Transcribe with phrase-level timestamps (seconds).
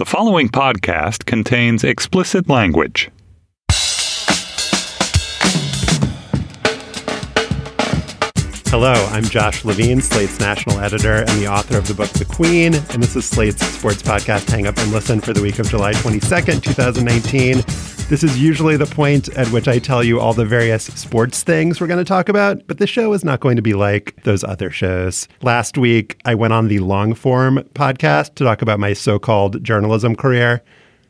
[0.00, 3.10] The following podcast contains explicit language.
[8.70, 12.76] Hello, I'm Josh Levin, Slate's national editor and the author of the book The Queen,
[12.76, 15.92] and this is Slate's sports podcast Hang Up and Listen for the week of July
[15.92, 17.99] 22nd, 2019.
[18.10, 21.80] This is usually the point at which I tell you all the various sports things
[21.80, 24.42] we're going to talk about, but this show is not going to be like those
[24.42, 25.28] other shows.
[25.42, 29.62] Last week, I went on the long form podcast to talk about my so called
[29.62, 30.60] journalism career.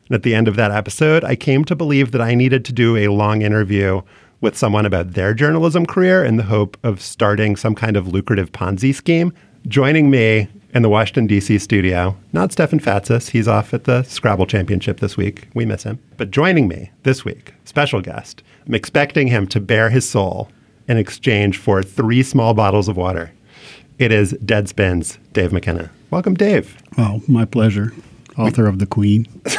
[0.09, 2.71] And at the end of that episode, I came to believe that I needed to
[2.71, 4.03] do a long interview
[4.39, 8.51] with someone about their journalism career in the hope of starting some kind of lucrative
[8.51, 9.33] Ponzi scheme.
[9.67, 11.57] Joining me in the Washington, D.C.
[11.59, 13.29] studio, not Stefan Fatsis.
[13.29, 15.47] He's off at the Scrabble Championship this week.
[15.53, 15.99] We miss him.
[16.17, 20.49] But joining me this week, special guest, I'm expecting him to bare his soul
[20.87, 23.31] in exchange for three small bottles of water.
[23.99, 25.91] It is Deadspin's Dave McKenna.
[26.09, 26.77] Welcome, Dave.
[26.97, 27.93] Oh, my pleasure.
[28.37, 29.27] Author of The Queen.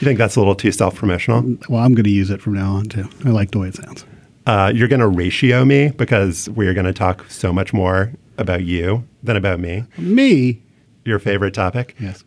[0.00, 1.56] You think that's a little too self promotional?
[1.68, 3.08] Well, I'm going to use it from now on, too.
[3.24, 4.04] I like the way it sounds.
[4.46, 8.12] Uh, you're going to ratio me because we are going to talk so much more
[8.38, 9.84] about you than about me.
[9.98, 10.62] Me?
[11.04, 11.94] Your favorite topic?
[11.98, 12.24] Yes.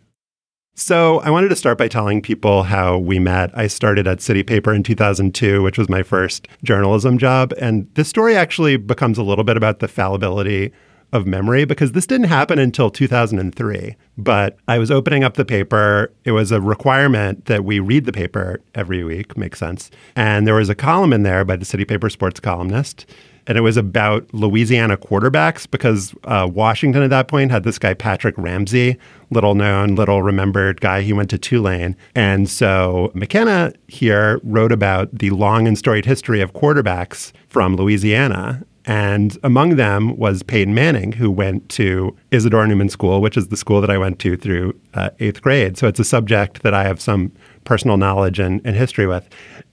[0.80, 3.50] So I wanted to start by telling people how we met.
[3.58, 7.52] I started at City Paper in 2002, which was my first journalism job.
[7.60, 10.72] And this story actually becomes a little bit about the fallibility
[11.14, 13.96] of memory because this didn't happen until 2003.
[14.20, 16.12] But I was opening up the paper.
[16.26, 19.90] It was a requirement that we read the paper every week, makes sense.
[20.16, 23.08] And there was a column in there by the City Paper sports columnist.
[23.48, 27.94] And it was about Louisiana quarterbacks because uh, Washington at that point had this guy,
[27.94, 28.98] Patrick Ramsey,
[29.32, 31.02] little known, little remembered guy.
[31.02, 31.96] He went to Tulane.
[32.14, 38.64] And so McKenna here wrote about the long and storied history of quarterbacks from Louisiana.
[38.86, 43.58] And among them was Peyton Manning, who went to Isidore Newman School, which is the
[43.58, 45.78] school that I went to through uh, eighth grade.
[45.78, 47.34] So it's a subject that I have some
[47.66, 49.28] personal knowledge and, and history with.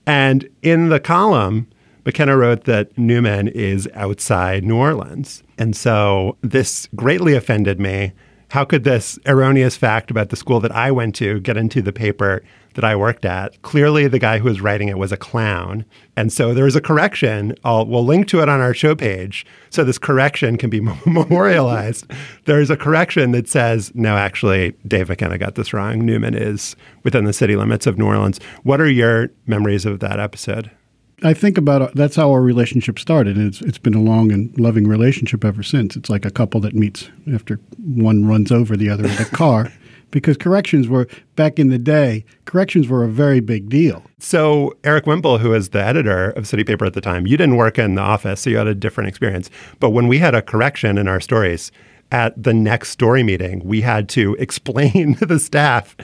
[0.05, 1.67] And in the column,
[2.05, 5.43] McKenna wrote that Newman is outside New Orleans.
[5.57, 8.13] And so this greatly offended me.
[8.49, 11.91] How could this erroneous fact about the school that I went to get into the
[11.91, 12.43] paper
[12.75, 13.61] that I worked at.
[13.63, 15.85] Clearly, the guy who was writing it was a clown.
[16.15, 17.55] And so there was a correction.
[17.63, 22.05] I'll, we'll link to it on our show page so this correction can be memorialized.
[22.45, 26.05] There's a correction that says, no, actually, Dave McKenna got this wrong.
[26.05, 28.39] Newman is within the city limits of New Orleans.
[28.63, 30.69] What are your memories of that episode?
[31.23, 33.37] I think about it, that's how our relationship started.
[33.37, 35.95] It's it's been a long and loving relationship ever since.
[35.95, 39.71] It's like a couple that meets after one runs over the other in a car.
[40.11, 45.05] because corrections were back in the day corrections were a very big deal so Erik
[45.07, 47.95] Wemple who is the editor of city paper at the time you didn't work in
[47.95, 49.49] the office so you had a different experience
[49.79, 51.71] but when we had a correction in our stories
[52.11, 55.95] at the next story meeting we had to explain to the staff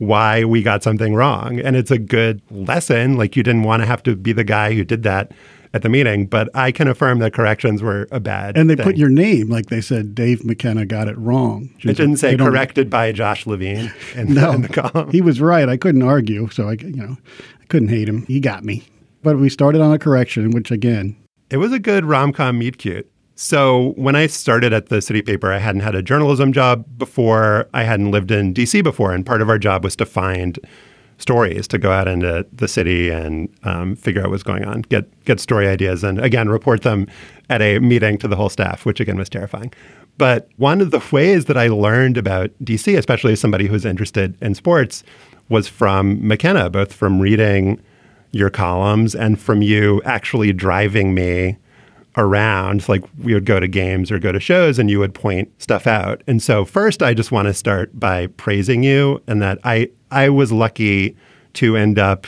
[0.00, 3.86] why we got something wrong and it's a good lesson like you didn't want to
[3.86, 5.30] have to be the guy who did that
[5.72, 8.56] at the meeting, but I can affirm that corrections were a bad.
[8.56, 8.84] And they thing.
[8.84, 11.70] put your name, like they said, Dave McKenna got it wrong.
[11.80, 15.10] It didn't say corrected by Josh Levin in, no, in the column.
[15.10, 15.68] He was right.
[15.68, 17.16] I couldn't argue, so I, you know,
[17.60, 18.26] I couldn't hate him.
[18.26, 18.84] He got me.
[19.22, 21.16] But we started on a correction, which again,
[21.50, 23.10] it was a good rom com meet cute.
[23.42, 27.70] So when I started at the city paper, I hadn't had a journalism job before.
[27.72, 30.58] I hadn't lived in DC before, and part of our job was to find
[31.16, 35.24] stories to go out into the city and um, figure out what's going on, get
[35.24, 37.06] get story ideas, and again report them
[37.48, 39.72] at a meeting to the whole staff, which again was terrifying.
[40.18, 44.36] But one of the ways that I learned about DC, especially as somebody who's interested
[44.42, 45.02] in sports,
[45.48, 47.80] was from McKenna, both from reading
[48.32, 51.56] your columns and from you actually driving me
[52.16, 52.88] around.
[52.88, 55.86] Like we would go to games or go to shows and you would point stuff
[55.86, 56.22] out.
[56.26, 60.28] And so first I just want to start by praising you and that I I
[60.28, 61.16] was lucky
[61.54, 62.26] to end up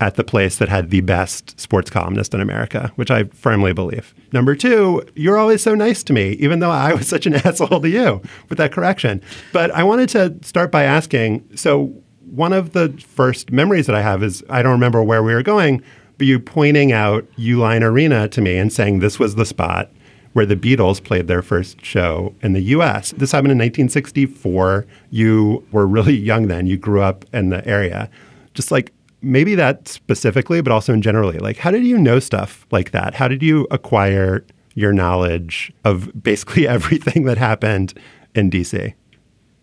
[0.00, 4.14] at the place that had the best sports columnist in America, which I firmly believe.
[4.32, 7.80] Number two, you're always so nice to me, even though I was such an asshole
[7.80, 9.20] to you with that correction.
[9.52, 11.92] But I wanted to start by asking so,
[12.30, 15.42] one of the first memories that I have is I don't remember where we were
[15.42, 15.82] going,
[16.24, 19.90] you pointing out Uline Arena to me and saying this was the spot
[20.32, 23.12] where the Beatles played their first show in the US.
[23.12, 24.86] This happened in 1964.
[25.10, 26.66] You were really young then.
[26.66, 28.10] You grew up in the area.
[28.54, 28.92] Just like
[29.22, 33.14] maybe that specifically, but also in generally, like how did you know stuff like that?
[33.14, 34.44] How did you acquire
[34.74, 37.94] your knowledge of basically everything that happened
[38.34, 38.94] in DC?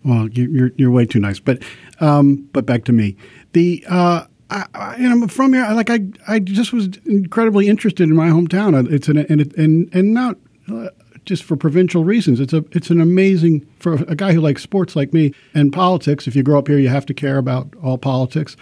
[0.04, 1.64] Well, you're you're way too nice, but
[2.00, 3.18] um, but back to me.
[3.54, 5.68] The uh, I, I, and I'm from here.
[5.72, 8.92] Like I, I just was incredibly interested in my hometown.
[8.92, 10.38] It's an and it, and and not
[10.72, 10.90] uh,
[11.26, 12.40] just for provincial reasons.
[12.40, 16.28] It's a it's an amazing for a guy who likes sports like me and politics.
[16.28, 18.56] If you grow up here, you have to care about all politics.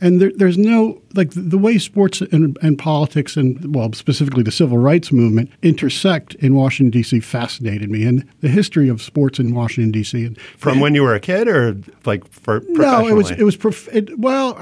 [0.00, 4.52] And there, there's no like the way sports and, and, politics and well specifically the
[4.52, 7.18] civil rights movement intersect in Washington D.C.
[7.18, 10.24] fascinated me, and the history of sports in Washington D.C.
[10.24, 13.56] And from when you were a kid, or like for no, it was it was
[13.56, 14.56] prof- it, well.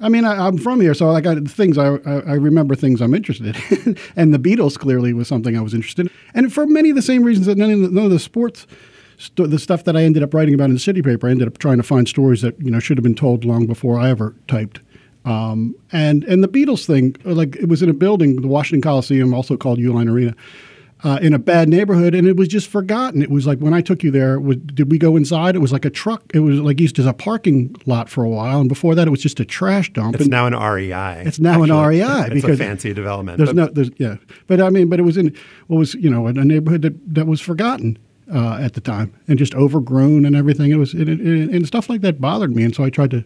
[0.00, 3.14] I mean, I, am from here, so like I, things I, I remember things I'm
[3.14, 3.56] interested
[3.86, 6.96] in, and the Beatles clearly was something I was interested in, and for many of
[6.96, 8.66] the same reasons that none of the, none of the sports
[9.36, 11.58] the stuff that I ended up writing about in the city paper, I ended up
[11.58, 14.34] trying to find stories that you know should have been told long before I ever
[14.48, 14.80] typed.
[15.24, 19.32] Um, and and the Beatles thing, like it was in a building, the Washington Coliseum,
[19.32, 20.34] also called Uline Arena,
[21.04, 23.20] uh, in a bad neighborhood, and it was just forgotten.
[23.20, 25.54] It was like when I took you there, was, did we go inside?
[25.54, 26.22] It was like a truck.
[26.32, 29.10] It was like used as a parking lot for a while, and before that, it
[29.10, 30.14] was just a trash dump.
[30.14, 31.22] It's and now an REI.
[31.26, 32.00] It's now actually.
[32.00, 33.36] an REI it's because a fancy development.
[33.36, 34.16] There's no, there's yeah,
[34.46, 35.36] but I mean, but it was in
[35.66, 37.98] what was you know a neighborhood that that was forgotten
[38.34, 40.70] uh, at the time and just overgrown and everything.
[40.70, 43.24] It was it, it, and stuff like that bothered me, and so I tried to.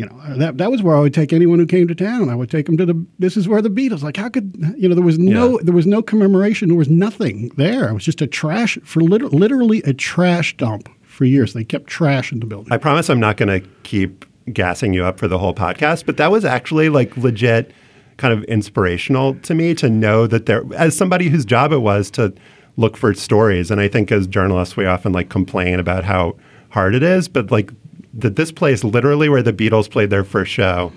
[0.00, 2.28] You know uh, that that was where I would take anyone who came to town.
[2.28, 3.06] I would take them to the.
[3.18, 4.02] This is where the Beatles.
[4.02, 4.94] Like, how could you know?
[4.94, 5.58] There was no.
[5.58, 5.64] Yeah.
[5.64, 6.68] There was no commemoration.
[6.68, 7.88] There was nothing there.
[7.88, 11.52] It was just a trash for lit- literally a trash dump for years.
[11.52, 12.72] They kept trash in the building.
[12.72, 16.16] I promise I'm not going to keep gassing you up for the whole podcast, but
[16.16, 17.72] that was actually like legit,
[18.16, 22.10] kind of inspirational to me to know that there, as somebody whose job it was
[22.12, 22.32] to
[22.76, 23.70] look for stories.
[23.70, 26.36] And I think as journalists, we often like complain about how
[26.70, 27.70] hard it is, but like
[28.14, 30.92] that this place, literally where the Beatles played their first show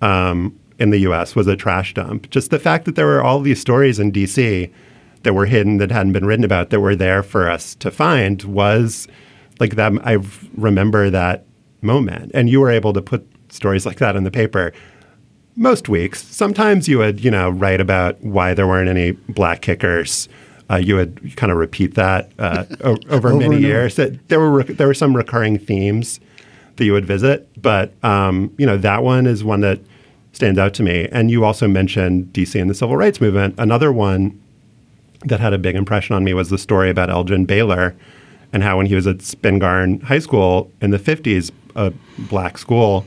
[0.00, 2.30] um, in the U.S., was a trash dump.
[2.30, 4.70] Just the fact that there were all these stories in D.C.
[5.22, 8.42] that were hidden, that hadn't been written about, that were there for us to find
[8.44, 9.08] was
[9.60, 9.92] like that.
[10.04, 10.18] I
[10.56, 11.44] remember that
[11.80, 14.72] moment, and you were able to put stories like that in the paper
[15.56, 16.22] most weeks.
[16.22, 20.28] Sometimes you would, you know, write about why there weren't any black kickers
[20.70, 23.96] uh, you would kind of repeat that uh, o- over, over, many years.
[23.96, 26.18] That there were there were some recurring themes
[26.76, 29.80] that you would visit, but um, you know that one is one that
[30.32, 31.08] stands out to me.
[31.12, 33.54] And you also mentioned DC and the civil rights movement.
[33.58, 34.40] Another one
[35.26, 37.94] that had a big impression on me was the story about Elgin Baylor
[38.52, 43.06] and how when he was at Spingarn High School in the 50s, a black school,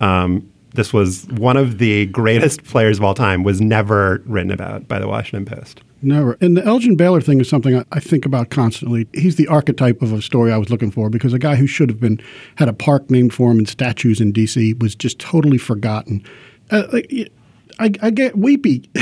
[0.00, 4.88] um, this was one of the greatest players of all time, was never written about
[4.88, 5.82] by the Washington Post.
[6.02, 6.36] Never.
[6.40, 9.06] And the Elgin Baylor thing is something I, I, think about constantly.
[9.14, 11.88] He's the archetype of a story I was looking for because a guy who should
[11.88, 12.20] have been
[12.56, 14.74] had a park named for him and statues in D.C.
[14.74, 16.24] was just totally forgotten.
[16.72, 17.00] Uh,
[17.78, 18.88] I, I get weepy.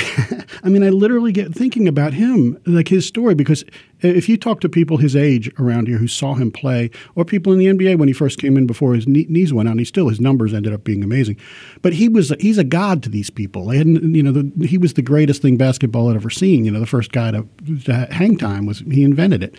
[0.62, 3.64] I mean, I literally get thinking about him, like his story, because
[4.00, 7.52] if you talk to people his age around here who saw him play, or people
[7.52, 9.84] in the NBA when he first came in before his knees went out, and he
[9.84, 11.37] still his numbers ended up being amazing.
[11.82, 13.70] But he was he's a god to these people.
[13.70, 16.64] Hadn't, you know, the, he was the greatest thing basketball had ever seen.
[16.64, 17.46] You know, the first guy to,
[17.84, 19.55] to hang time was he invented it,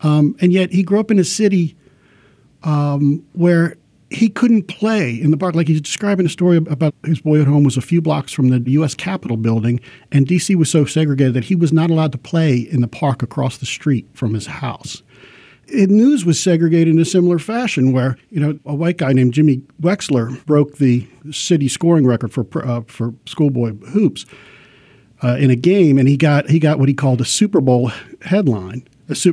[0.00, 1.76] um, and yet he grew up in a city
[2.64, 3.76] um, where
[4.14, 5.54] he couldn't play in the park.
[5.54, 8.70] Like he's describing a story about his boyhood home was a few blocks from the
[8.72, 8.94] U.S.
[8.94, 9.80] Capitol building,
[10.12, 10.54] and D.C.
[10.54, 13.66] was so segregated that he was not allowed to play in the park across the
[13.66, 15.02] street from his house.
[15.68, 19.62] News was segregated in a similar fashion, where you know a white guy named Jimmy
[19.80, 24.26] Wexler broke the city scoring record for uh, for schoolboy hoops
[25.22, 27.90] uh, in a game, and he got he got what he called a Super Bowl
[28.22, 28.86] headline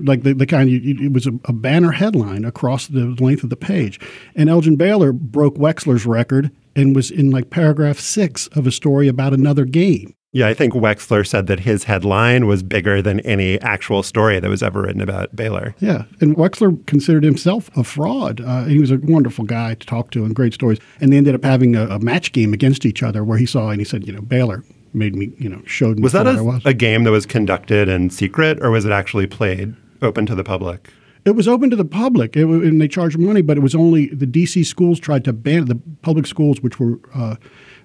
[0.04, 3.50] like the, the kind you, it was a, a, banner headline across the length of
[3.50, 4.00] the page.
[4.36, 9.08] And Elgin Baylor broke Wexler's record and was in like paragraph six of a story
[9.08, 10.13] about another game.
[10.34, 14.50] Yeah, I think Wexler said that his headline was bigger than any actual story that
[14.50, 15.75] was ever written about Baylor.
[15.80, 18.40] Yeah, and Wexler considered himself a fraud.
[18.40, 20.80] Uh, he was a wonderful guy to talk to and great stories.
[21.01, 23.70] And they ended up having a, a match game against each other where he saw
[23.70, 24.63] and he said, you know, Baylor,
[24.94, 26.04] made me, you know, showed me.
[26.04, 26.62] Was that a, was.
[26.66, 30.44] a game that was conducted in secret, or was it actually played open to the
[30.44, 30.90] public?
[31.24, 34.08] It was open to the public, it, and they charged money, but it was only
[34.08, 34.64] the D.C.
[34.64, 37.36] schools tried to ban the public schools, which were uh,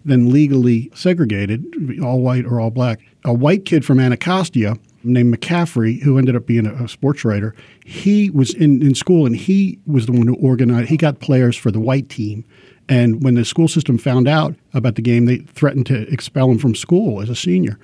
[0.07, 1.65] then legally segregated,
[2.03, 3.01] all white or all black.
[3.25, 7.55] A white kid from Anacostia named McCaffrey, who ended up being a, a sports writer,
[7.85, 10.89] he was in, in school and he was the one who organized.
[10.89, 12.45] He got players for the white team
[12.88, 16.59] and when the school system found out about the game, they threatened to expel him
[16.59, 17.78] from school as a senior.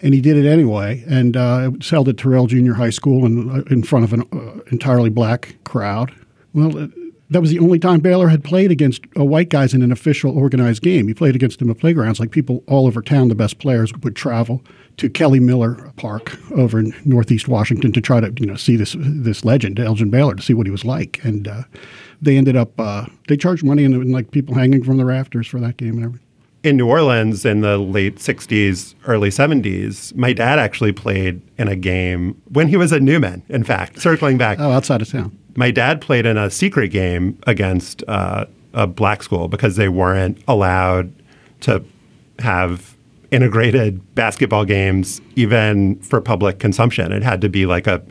[0.00, 1.04] and he did it anyway.
[1.08, 4.12] And uh, it was held at Terrell Junior High School in, uh, in front of
[4.12, 6.14] an uh, entirely black crowd.
[6.54, 6.88] Well, uh,
[7.30, 10.36] that was the only time Baylor had played against uh, white guys in an official
[10.38, 11.08] organized game.
[11.08, 12.20] He played against them at playgrounds.
[12.20, 14.64] Like people all over town, the best players would travel
[14.96, 18.96] to Kelly Miller Park over in Northeast Washington to try to you know see this
[18.98, 21.22] this legend Elgin Baylor to see what he was like.
[21.22, 21.48] And
[22.20, 25.46] they ended up uh, they charged money and, and like people hanging from the rafters
[25.46, 26.26] for that game and everything.
[26.64, 31.76] In New Orleans in the late 60s, early 70s, my dad actually played in a
[31.76, 34.58] game when he was at Newman, in fact, circling back.
[34.58, 35.38] Oh, outside of town.
[35.54, 40.42] My dad played in a secret game against uh, a black school because they weren't
[40.48, 41.12] allowed
[41.60, 41.84] to
[42.40, 42.96] have
[43.30, 47.12] integrated basketball games even for public consumption.
[47.12, 48.02] It had to be like a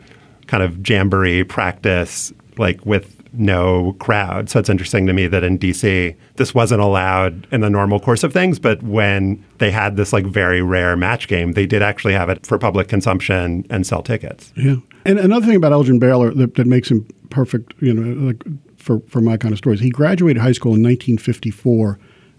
[0.46, 4.48] kind of jamboree practice, like with no crowd.
[4.48, 8.24] So it's interesting to me that in DC, this wasn't allowed in the normal course
[8.24, 8.58] of things.
[8.58, 12.46] But when they had this like very rare match game, they did actually have it
[12.46, 14.52] for public consumption and sell tickets.
[14.56, 14.76] Yeah.
[15.04, 18.44] And another thing about Elgin Baylor that, that makes him perfect, you know, like
[18.76, 21.98] for, for my kind of stories, he graduated high school in 1954.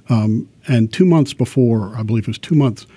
[0.09, 2.87] Um, and two months before, I believe it was two months,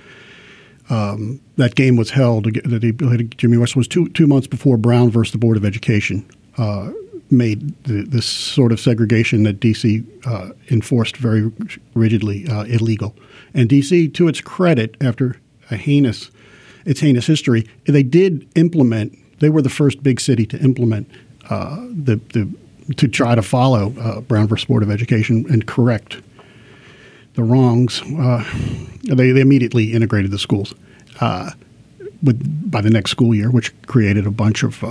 [0.90, 4.76] um, that game was held that he played Jimmy West was two two months before
[4.76, 6.90] Brown versus the Board of Education uh,
[7.32, 11.50] made the, this sort of segregation that DC uh, enforced very
[11.94, 13.14] rigidly uh, illegal.
[13.54, 16.30] And DC, to its credit, after a heinous
[16.84, 19.16] its heinous history, they did implement.
[19.38, 21.08] They were the first big city to implement
[21.48, 22.48] uh, the the
[22.96, 26.20] to try to follow uh, Brown versus Board of Education and correct
[27.34, 28.02] the wrongs.
[28.02, 28.44] Uh,
[29.04, 30.74] they, they immediately integrated the schools
[32.22, 34.82] with by the next school year, which created a bunch of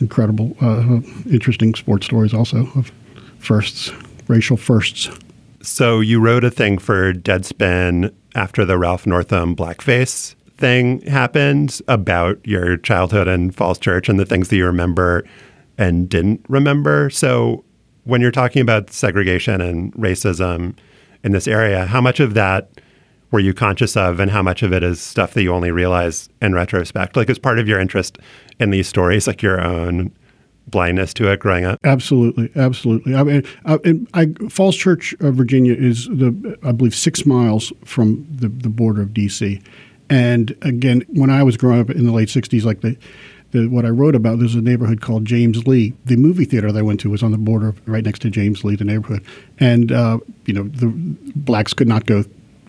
[0.00, 1.00] incredible, uh,
[1.30, 2.92] interesting sports stories also of
[3.38, 3.92] firsts,
[4.28, 5.10] racial firsts.
[5.62, 12.44] So you wrote a thing for Deadspin after the Ralph Northam blackface thing happened about
[12.46, 15.24] your childhood in Falls Church and the things that you remember
[15.78, 17.10] and didn't remember.
[17.10, 17.64] So
[18.04, 20.76] when you're talking about segregation and racism
[21.22, 22.70] in this area, how much of that
[23.30, 26.28] were you conscious of and how much of it is stuff that you only realize
[26.40, 28.18] in retrospect like as part of your interest
[28.58, 30.12] in these stories like your own
[30.66, 33.78] blindness to it growing up absolutely absolutely i mean I,
[34.14, 39.10] I, falls church virginia is the i believe six miles from the, the border of
[39.10, 39.62] dc
[40.10, 42.96] and again when i was growing up in the late 60s like the
[43.50, 45.94] the, what I wrote about, there's a neighborhood called James Lee.
[46.04, 48.62] The movie theater that I went to was on the border, right next to James
[48.62, 49.24] Lee, the neighborhood.
[49.58, 50.88] And, uh, you know, the
[51.34, 52.24] blacks could not go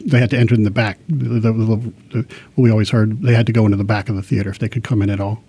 [0.05, 0.99] they had to enter in the back.
[1.07, 2.25] The, the, the,
[2.55, 4.69] we always heard they had to go into the back of the theater if they
[4.69, 5.43] could come in at all.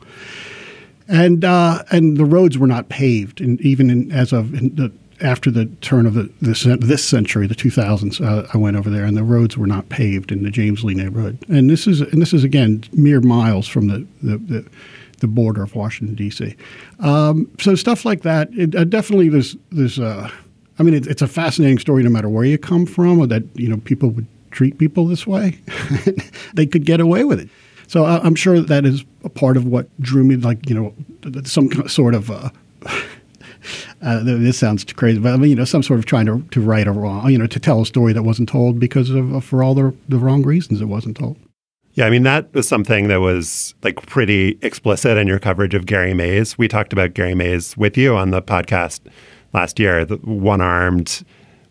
[1.09, 4.77] And uh, and the roads were not paved, and even in, as of in
[5.23, 9.05] after the turn of the this, this century, the 2000s, uh, I went over there,
[9.05, 11.39] and the roads were not paved in the James Lee neighborhood.
[11.49, 14.67] And this is and this is again mere miles from the the, the,
[15.19, 16.55] the border of Washington D.C.
[17.01, 19.99] Um, so stuff like that, it, uh, definitely there's there's.
[19.99, 20.31] Uh,
[20.79, 23.43] I mean, it, it's a fascinating story, no matter where you come from, or that
[23.55, 25.59] you know people would treat people this way,
[26.55, 27.49] they could get away with it.
[27.87, 31.43] So I, am sure that is a part of what drew me, like you know,
[31.45, 32.31] some sort of.
[32.31, 32.51] Uh,
[34.03, 36.61] uh, this sounds crazy, but I mean, you know, some sort of trying to, to
[36.61, 39.63] right a wrong, you know, to tell a story that wasn't told because of, for
[39.63, 41.37] all the, the wrong reasons it wasn't told.
[41.95, 45.87] Yeah, I mean, that was something that was like pretty explicit in your coverage of
[45.87, 46.57] Gary Mays.
[46.57, 49.01] We talked about Gary Mays with you on the podcast
[49.53, 51.25] last year, the one armed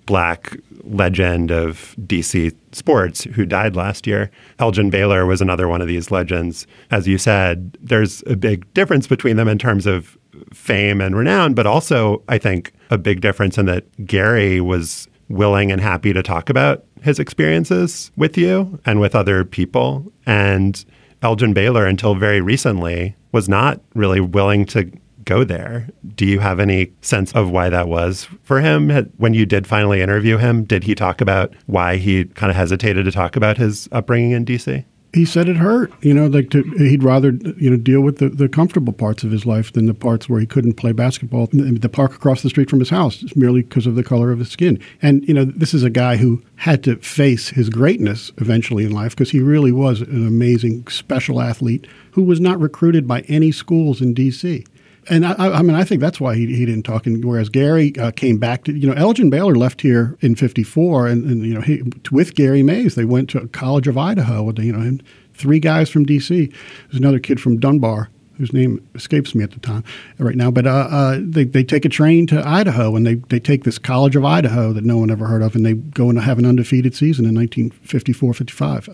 [0.09, 4.31] black legend of DC sports who died last year.
[4.57, 6.65] Elgin Baylor was another one of these legends.
[6.89, 10.17] As you said, there's a big difference between them in terms of
[10.51, 15.71] fame and renown, but also, I think, a big difference in that Gary was willing
[15.71, 20.11] and happy to talk about his experiences with you and with other people.
[20.25, 20.83] And
[21.21, 24.91] Elgin Baylor, until very recently, was not really willing to
[25.29, 25.87] go there.
[26.15, 28.89] Do you have any sense of why that was for him?
[29.17, 33.05] When you did finally interview him, did he talk about why he kind of hesitated
[33.05, 34.83] to talk about his upbringing in DC?
[35.11, 35.91] He said it hurt.
[36.01, 39.31] You know, like to, he'd rather you know deal with the, the comfortable parts of
[39.31, 42.49] his life than the parts where he couldn't play basketball in the park across the
[42.49, 44.79] street from his house, merely because of the color of his skin.
[45.01, 48.91] And you know, this is a guy who had to face his greatness eventually in
[48.91, 53.51] life because he really was an amazing special athlete who was not recruited by any
[53.51, 54.65] schools in D.C
[55.07, 57.05] and I, I, mean, I think that's why he, he didn't talk.
[57.05, 61.07] And whereas Gary uh, came back to, you know, Elgin Baylor left here in '54,
[61.07, 64.43] and, and, you know, he, with Gary Mays, they went to College of Idaho.
[64.43, 65.03] With, you know, and
[65.33, 66.47] three guys from D.C.
[66.47, 69.83] There's another kid from Dunbar whose name escapes me at the time
[70.17, 70.49] right now.
[70.49, 73.77] But uh, uh, they, they take a train to Idaho and they, they take this
[73.77, 76.45] College of Idaho that no one ever heard of and they go and have an
[76.45, 78.89] undefeated season in 1954 55.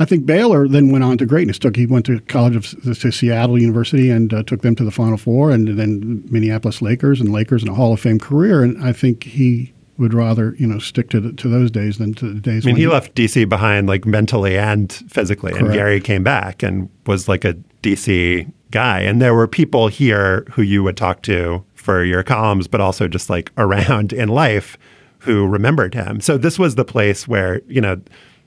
[0.00, 1.58] I think Baylor then went on to greatness.
[1.58, 4.90] Took he went to college of to Seattle University and uh, took them to the
[4.90, 8.62] Final Four, and then Minneapolis Lakers and Lakers and a Hall of Fame career.
[8.62, 12.14] And I think he would rather you know stick to the, to those days than
[12.14, 12.64] to the days.
[12.64, 16.62] I mean, when he left DC behind like mentally and physically, and Gary came back
[16.62, 17.52] and was like a
[17.82, 19.00] DC guy.
[19.00, 23.06] And there were people here who you would talk to for your columns, but also
[23.06, 24.78] just like around in life
[25.18, 26.22] who remembered him.
[26.22, 28.00] So this was the place where you know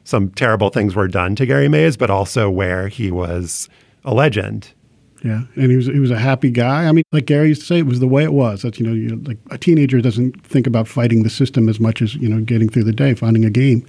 [0.04, 3.70] some terrible things were done to Gary Mays, but also where he was
[4.04, 4.74] a legend.
[5.24, 6.86] Yeah, and he was he was a happy guy.
[6.86, 8.64] I mean, like Gary used to say, it was the way it was.
[8.64, 12.02] That's you know, you like a teenager doesn't think about fighting the system as much
[12.02, 13.88] as you know getting through the day, finding a game,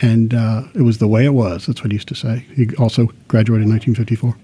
[0.00, 1.66] and uh, it was the way it was.
[1.66, 2.44] That's what he used to say.
[2.54, 4.36] He also graduated in 1954.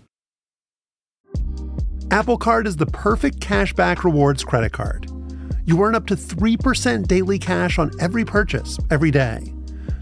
[2.11, 5.09] Apple Card is the perfect cashback rewards credit card.
[5.65, 9.53] You earn up to 3% daily cash on every purchase every day.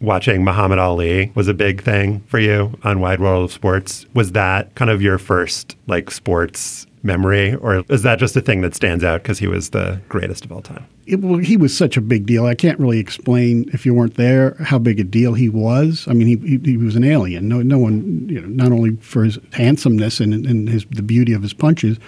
[0.00, 4.06] Watching Muhammad Ali was a big thing for you on Wide World of Sports.
[4.14, 8.60] Was that kind of your first like sports memory, or is that just a thing
[8.60, 10.86] that stands out because he was the greatest of all time?
[11.06, 12.44] It, well, he was such a big deal.
[12.44, 16.04] I can't really explain if you weren't there how big a deal he was.
[16.08, 17.48] I mean, he, he, he was an alien.
[17.48, 21.32] No, no one, you know, not only for his handsomeness and, and his the beauty
[21.32, 21.98] of his punches,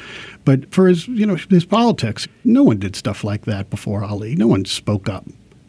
[0.44, 2.26] but for his, you know, his politics.
[2.44, 4.34] No one did stuff like that before Ali.
[4.34, 5.24] No one spoke up,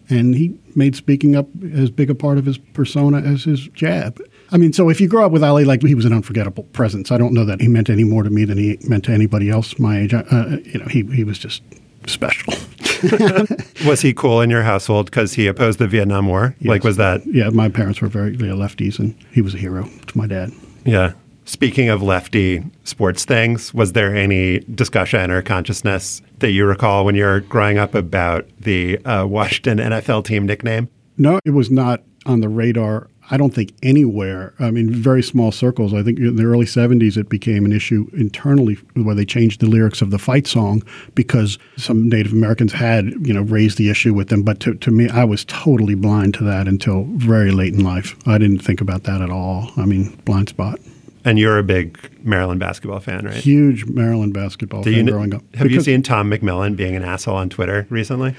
[0.09, 4.19] and he made speaking up as big a part of his persona as his jab.
[4.51, 7.11] I mean, so if you grow up with Ali, like he was an unforgettable presence.
[7.11, 9.49] I don't know that he meant any more to me than he meant to anybody
[9.49, 10.13] else my age.
[10.13, 10.23] Uh,
[10.63, 11.61] you know, he he was just
[12.07, 12.53] special.
[13.85, 16.53] Was he cool in your household because he opposed the Vietnam War?
[16.61, 20.17] Like, was that Yeah, my parents were very lefties, and he was a hero to
[20.17, 20.51] my dad.
[20.85, 21.13] Yeah.
[21.49, 27.15] Speaking of lefty sports things, was there any discussion or consciousness that you recall when
[27.15, 30.89] you were growing up about the uh, Washington NFL team nickname?
[31.17, 33.09] No, it was not on the radar.
[33.31, 34.53] I don't think anywhere.
[34.59, 35.91] I mean, very small circles.
[35.91, 39.65] I think in the early '70s it became an issue internally where they changed the
[39.65, 40.83] lyrics of the fight song
[41.15, 44.43] because some Native Americans had, you know, raised the issue with them.
[44.43, 48.15] But to, to me, I was totally blind to that until very late in life.
[48.27, 49.71] I didn't think about that at all.
[49.77, 50.79] I mean, blind spot.
[51.25, 53.35] And you're a big Maryland basketball fan, right?
[53.35, 55.55] Huge Maryland basketball Do fan you kn- growing up.
[55.55, 58.35] Have you seen Tom McMillan being an asshole on Twitter recently?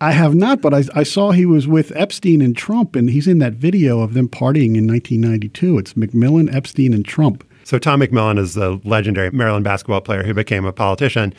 [0.00, 3.28] I have not, but I, I saw he was with Epstein and Trump, and he's
[3.28, 5.78] in that video of them partying in 1992.
[5.78, 7.44] It's McMillan, Epstein, and Trump.
[7.62, 11.32] So Tom McMillan is the legendary Maryland basketball player who became a politician.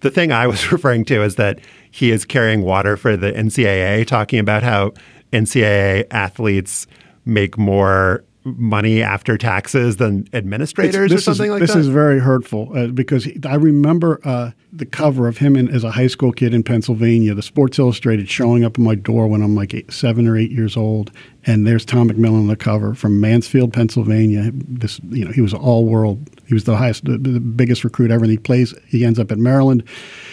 [0.00, 1.60] The thing I was referring to is that
[1.90, 4.92] he is carrying water for the NCAA, talking about how
[5.32, 6.86] NCAA athletes
[7.24, 12.70] make more money after taxes than administrators or something is, like this is very hurtful
[12.76, 16.32] uh, because he, I remember uh, the cover of him in, as a high school
[16.32, 19.92] kid in Pennsylvania, the Sports Illustrated showing up at my door when I'm like eight,
[19.92, 21.12] seven or eight years old,
[21.44, 24.50] and there's Tom McMillan on the cover from Mansfield, Pennsylvania.
[24.54, 26.26] This, you know, he was all world.
[26.46, 28.74] He was the highest, the, the biggest recruit ever, and he plays.
[28.86, 29.84] He ends up at Maryland,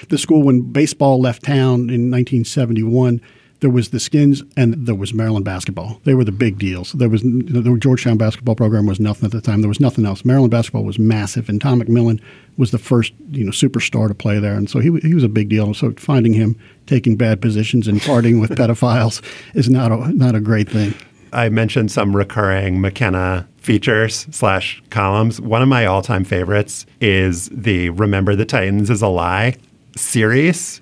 [0.10, 3.22] the school when baseball left town in 1971
[3.60, 6.00] there was the Skins and there was Maryland basketball.
[6.04, 6.92] They were the big deals.
[6.94, 9.62] There was the Georgetown basketball program was nothing at the time.
[9.62, 10.24] There was nothing else.
[10.24, 12.22] Maryland basketball was massive, and Tom McMillan
[12.58, 15.30] was the first you know superstar to play there, and so he he was a
[15.30, 15.74] big deal.
[15.74, 19.22] So finding him taking bad positions and partying with pedophiles
[19.56, 20.94] is not a not a great thing.
[21.34, 25.42] I mentioned some recurring McKenna features slash columns.
[25.42, 29.58] One of my all time favorites is the Remember the Titans is a Lie
[29.96, 30.82] series.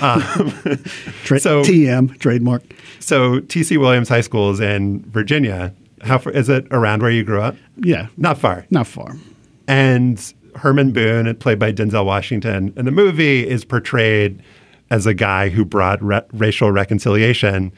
[0.00, 0.22] Um,
[1.24, 2.62] Tra- So- TM trademark.
[3.00, 5.74] So TC Williams High School is in Virginia.
[6.02, 7.56] How far, is it around where you grew up?
[7.76, 8.66] Yeah, Not far.
[8.70, 9.16] not far.
[9.66, 14.42] And Herman Boone, played by Denzel Washington in the movie, is portrayed
[14.90, 17.72] as a guy who brought re- racial reconciliation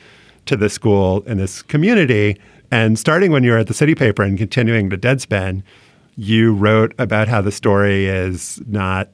[0.47, 2.37] to the school and this community.
[2.71, 5.63] And starting when you were at the city paper and continuing to Deadspin,
[6.17, 9.09] you wrote about how the story is not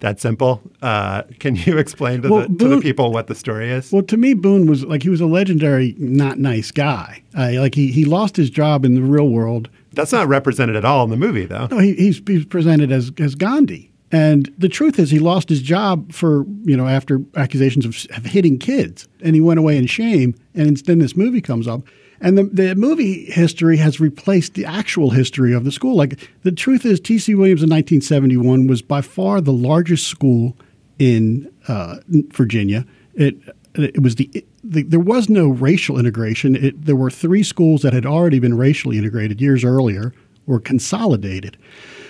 [0.00, 0.60] that simple.
[0.82, 3.92] Uh, can you explain to, Well, the, to the people what the story is?
[3.92, 7.22] Well, to me, Boone was like he was a legendary, not nice guy.
[7.36, 10.84] Uh, like he he lost his job in the real world That's not represented at
[10.84, 11.66] all in the movie, though.
[11.70, 13.90] No, he, he's, he's presented as, as Gandhi.
[14.12, 18.24] And the truth is, he lost his job for you know after accusations of, of
[18.24, 20.34] hitting kids, and he went away in shame.
[20.54, 21.82] And then this movie comes up,
[22.20, 25.96] and the, the movie history has replaced the actual history of the school.
[25.96, 27.34] Like the truth is, T.C.
[27.34, 30.56] Williams in 1971 was by far the largest school
[30.98, 32.86] in uh, Virginia.
[33.14, 33.36] It
[33.74, 34.30] it was the,
[34.64, 36.56] the, there was no racial integration.
[36.56, 40.14] It, there were three schools that had already been racially integrated years earlier,
[40.46, 41.56] or consolidated.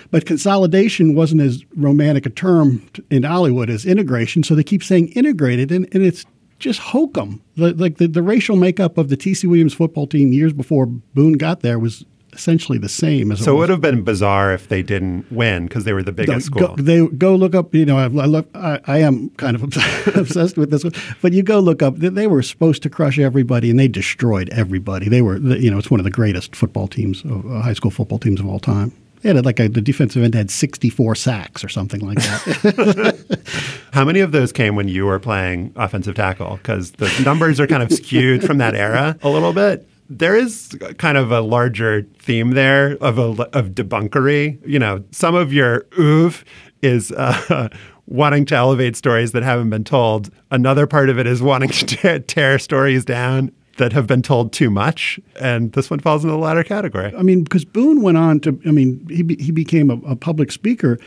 [0.09, 5.09] But consolidation wasn't as romantic a term in Hollywood as integration, so they keep saying
[5.09, 6.25] integrated, and, and it's
[6.59, 7.41] just hokum.
[7.55, 9.47] Like the, the racial makeup of the T.C.
[9.47, 13.55] Williams football team years before Boone got there was essentially the same as so it,
[13.55, 16.65] it would have been bizarre if they didn't win because they were the biggest go,
[16.65, 16.75] school.
[16.75, 17.73] they go look up.
[17.73, 18.47] You know, I, I love.
[18.53, 19.63] I, I am kind of
[20.15, 21.95] obsessed with this one, but you go look up.
[21.97, 25.09] They were supposed to crush everybody, and they destroyed everybody.
[25.09, 28.19] They were, you know, it's one of the greatest football teams, uh, high school football
[28.19, 28.93] teams of all time.
[29.21, 33.77] They had like a, the defensive end had 64 sacks or something like that.
[33.93, 36.57] How many of those came when you were playing offensive tackle?
[36.57, 40.77] Because the numbers are kind of skewed from that era a little bit there is
[40.97, 44.57] kind of a larger theme there of a, of debunkery.
[44.65, 46.45] You know, some of your oof
[46.81, 47.67] is uh,
[48.05, 50.29] wanting to elevate stories that haven't been told.
[50.49, 54.51] Another part of it is wanting to tear, tear stories down that have been told
[54.53, 57.13] too much, and this one falls into the latter category.
[57.15, 60.15] I mean, because Boone went on to, I mean, he be, he became a, a
[60.15, 60.99] public speaker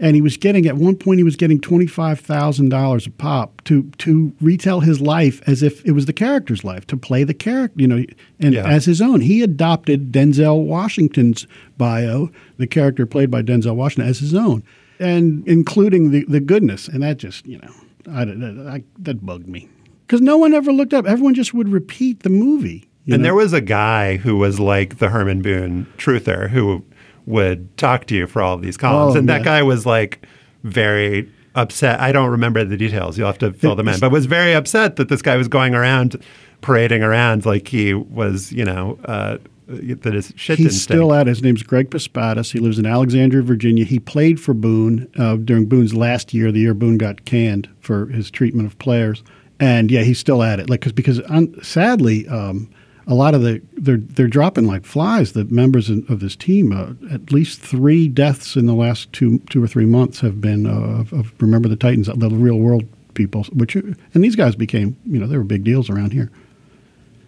[0.00, 3.10] and he was getting at one point he was getting twenty five thousand dollars a
[3.10, 7.24] pop to to retell his life as if it was the character's life to play
[7.24, 8.04] the character, you know,
[8.40, 8.66] and yeah.
[8.66, 9.20] as his own.
[9.20, 14.62] He adopted Denzel Washington's bio, the character played by Denzel Washington, as his own,
[14.98, 17.72] and including the the goodness, and that just you know,
[18.10, 19.68] I, I, that bugged me
[20.08, 21.06] because no one ever looked up.
[21.06, 22.88] Everyone just would repeat the movie.
[23.06, 23.24] and know?
[23.24, 26.82] there was a guy who was like the Herman Boone truther who
[27.26, 29.14] would talk to you for all of these columns.
[29.14, 30.26] Oh, and that guy was like
[30.64, 32.00] very upset.
[32.00, 33.18] I don't remember the details.
[33.18, 34.00] You'll have to fill them in.
[34.00, 36.22] But was very upset that this guy was going around
[36.62, 41.26] parading around like he was, you know, uh, that his shit He's still at.
[41.26, 42.52] His name's Greg Paspatis.
[42.52, 43.84] He lives in Alexandria, Virginia.
[43.84, 48.06] He played for Boone uh, during Boone's last year, the year Boone got canned for
[48.06, 49.22] his treatment of players.
[49.60, 50.70] And yeah, he's still at it.
[50.70, 52.70] Like, cause, because un- sadly, um,
[53.08, 55.32] a lot of the they're they're dropping like flies.
[55.32, 59.64] The members of this team, uh, at least three deaths in the last two two
[59.64, 63.44] or three months have been uh, of, of Remember the Titans, the real world people.
[63.54, 66.30] Which and these guys became you know they were big deals around here.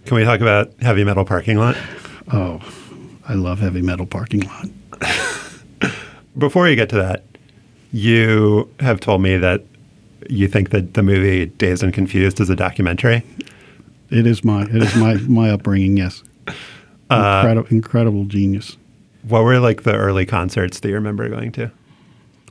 [0.05, 1.77] Can we talk about heavy metal parking lot?
[2.33, 2.61] Oh,
[3.27, 4.67] I love heavy metal parking lot.
[6.39, 7.25] Before you get to that,
[7.91, 9.65] you have told me that
[10.29, 13.23] you think that the movie Dazed and Confused is a documentary.
[14.11, 15.97] It is my it is my my upbringing.
[15.97, 16.23] Yes,
[17.11, 18.77] uh, incredible, incredible genius.
[19.23, 21.71] What were like the early concerts that you remember going to?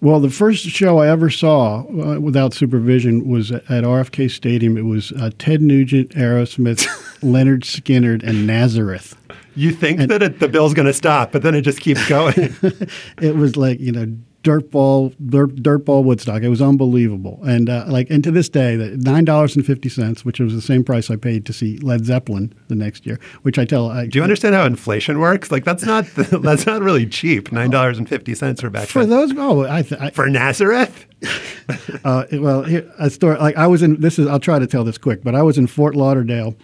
[0.01, 4.77] Well, the first show I ever saw uh, without supervision was at RFK Stadium.
[4.77, 6.85] It was uh, Ted Nugent, Aerosmith,
[7.19, 9.17] Lynyrd Skynyrd, and Nazareth.
[9.55, 12.07] You think and, that it, the bill's going to stop, but then it just keeps
[12.07, 12.55] going.
[13.21, 16.41] it was like you know dirtball dirt, dirtball Woodstock.
[16.41, 20.23] It was unbelievable, and uh, like and to this day, nine dollars and fifty cents,
[20.23, 23.19] which was the same price I paid to see Led Zeppelin the next year.
[23.41, 23.89] Which I tell.
[23.89, 25.51] I, Do you understand how inflation works?
[25.51, 27.51] Like that's not that's not really cheap.
[27.51, 29.31] Nine dollars and fifty cents for back for those.
[29.35, 31.05] Oh, I, th- I for Nazareth.
[32.05, 33.99] uh, well, here, a story like I was in.
[33.99, 34.27] This is.
[34.27, 36.55] I'll try to tell this quick, but I was in Fort Lauderdale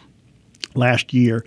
[0.76, 1.46] last year.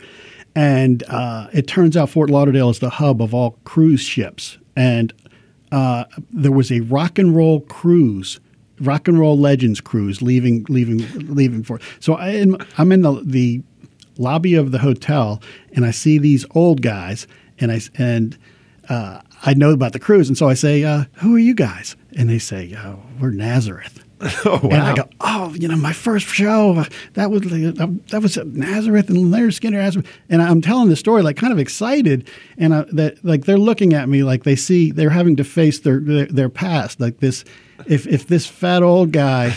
[0.55, 4.59] And uh, it turns out Fort Lauderdale is the hub of all cruise ships.
[4.75, 5.13] And
[5.73, 8.41] uh, there was a rock and roll cruise,
[8.81, 10.99] rock and roll legends cruise leaving leaving
[11.35, 11.81] leaving for.
[12.01, 13.63] So I, am in the the
[14.17, 15.41] lobby of the hotel
[15.73, 17.27] and I see these old guys
[17.59, 18.37] and I and
[18.89, 21.97] uh, I know about the cruise and so I say, uh, "Who are you guys?"
[22.17, 24.08] And they say, oh, "We're Nazareth."
[24.45, 24.71] Oh, wow.
[24.71, 29.09] And I go, oh, you know, my first show that was uh, that was Nazareth
[29.11, 30.07] and Skynyrd, Nazareth.
[30.29, 33.93] and I'm telling the story like kind of excited, and I, that like they're looking
[33.93, 37.45] at me like they see they're having to face their their, their past, like this.
[37.87, 39.57] If if this fat old guy.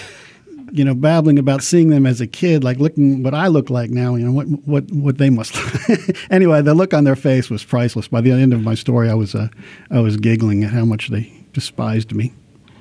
[0.74, 3.90] You know, babbling about seeing them as a kid, like looking what I look like
[3.90, 4.16] now.
[4.16, 5.54] You know what what what they must.
[6.32, 8.08] anyway, the look on their face was priceless.
[8.08, 9.50] By the end of my story, I was uh,
[9.90, 12.32] I was giggling at how much they despised me.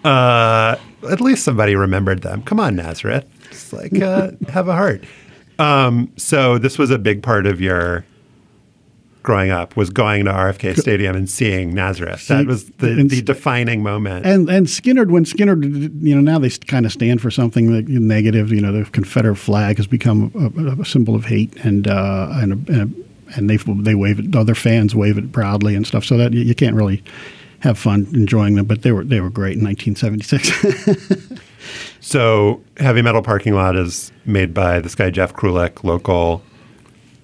[0.05, 0.77] Uh,
[1.11, 2.43] at least somebody remembered them.
[2.43, 3.27] Come on, Nazareth.
[3.51, 5.05] It's like uh, have a heart.
[5.59, 8.05] Um, so this was a big part of your
[9.23, 12.27] growing up was going to RFK Stadium and seeing Nazareth.
[12.29, 14.27] That was the, the defining moment.
[14.27, 17.89] And and Skynyrd, when Skynyrd, you know, now they kind of stand for something like
[17.89, 18.51] negative.
[18.53, 22.69] You know, the Confederate flag has become a, a symbol of hate, and uh, and
[22.69, 23.05] and,
[23.37, 24.35] and they they wave it.
[24.35, 26.05] Other fans wave it proudly and stuff.
[26.05, 27.03] So that you, you can't really
[27.61, 28.67] have fun enjoying them.
[28.67, 31.41] But they were they were great in 1976.
[32.01, 36.43] So, Heavy Metal Parking Lot is made by this guy Jeff Krulik, local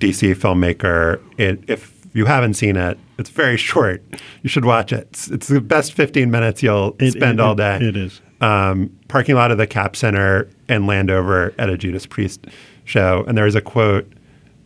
[0.00, 1.20] DC filmmaker.
[1.38, 4.02] It, if you haven't seen it, it's very short.
[4.42, 5.08] You should watch it.
[5.10, 7.78] It's, it's the best 15 minutes you'll It- spend it- all day.
[7.80, 8.20] it is.
[8.42, 12.46] Um, parking lot of the Cap Center and Landover at a Judas Priest
[12.84, 13.24] show.
[13.26, 14.06] And there's a quote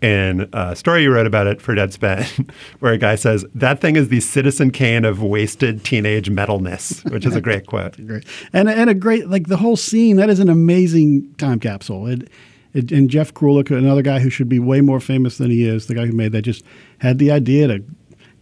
[0.03, 3.97] in a story you wrote about it for Deadspin where a guy says, That thing
[3.97, 8.05] is the Citizen Kane of wasted teenage metalness, which is a great quote.
[8.07, 8.25] great.
[8.53, 10.17] And and a great like the whole scene.
[10.17, 12.07] That is an amazing time capsule.
[12.07, 12.29] It,
[12.73, 15.87] it, and Jeff Krulik, another guy who should be way more famous than he is,
[15.87, 16.65] the guy who made that, just
[16.99, 17.85] had the idea to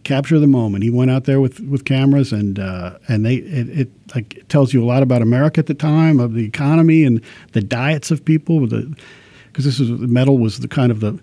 [0.03, 0.83] capture the moment.
[0.83, 4.49] He went out there with, with cameras, and uh, and they it, it like it
[4.49, 7.21] tells you a lot about America at the time, of the economy and
[7.53, 8.67] the diets of people.
[8.67, 8.95] The
[9.47, 11.19] because this is metal was the kind of the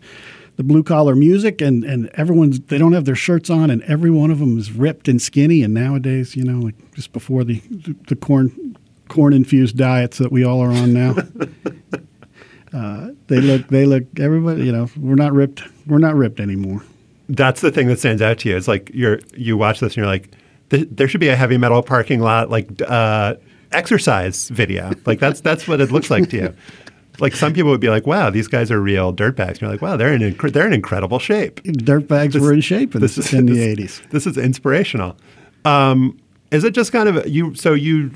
[0.56, 4.10] the blue collar music and and everyone's they don't have their shirts on and every
[4.10, 7.60] one of them is ripped and skinny and nowadays you know like just before the
[8.08, 8.76] the corn
[9.08, 11.14] corn infused diets that we all are on now
[12.72, 16.82] uh, they look they look everybody you know we're not ripped we're not ripped anymore
[17.28, 18.56] That's the thing that stands out to you.
[18.56, 20.30] It's like you're you watch this and you're like,
[20.68, 23.34] there should be a heavy metal parking lot like uh,
[23.72, 24.92] exercise video.
[25.06, 26.54] Like that's that's what it looks like to you.
[27.20, 29.82] Like some people would be like, "Wow, these guys are real dirtbags." And you're like,
[29.82, 33.32] "Wow, they're in inc- they're in incredible shape." dirtbags were in shape in, This is-
[33.32, 35.16] in the this- 80s This is inspirational.
[35.64, 36.18] Um,
[36.50, 37.54] is it just kind of you?
[37.54, 38.10] So you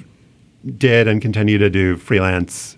[0.77, 2.77] did and continue to do freelance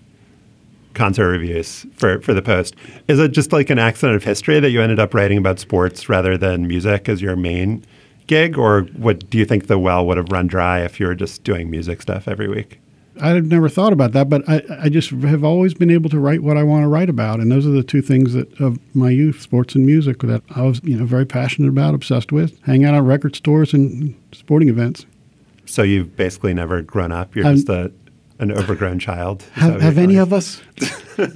[0.93, 2.75] concert reviews for for the Post.
[3.07, 6.07] Is it just like an accident of history that you ended up writing about sports
[6.07, 7.83] rather than music as your main
[8.27, 11.15] gig, or what do you think the well would have run dry if you were
[11.15, 12.79] just doing music stuff every week?
[13.21, 16.41] I've never thought about that, but I, I just have always been able to write
[16.41, 19.09] what I want to write about, and those are the two things that of my
[19.09, 22.59] youth, sports and music, that I was you know very passionate about, obsessed with.
[22.63, 25.05] Hang out at record stores and sporting events.
[25.65, 27.35] So you've basically never grown up.
[27.35, 27.91] You're I'm- just a,
[28.39, 29.43] an overgrown child.
[29.53, 30.61] Have, have any of us?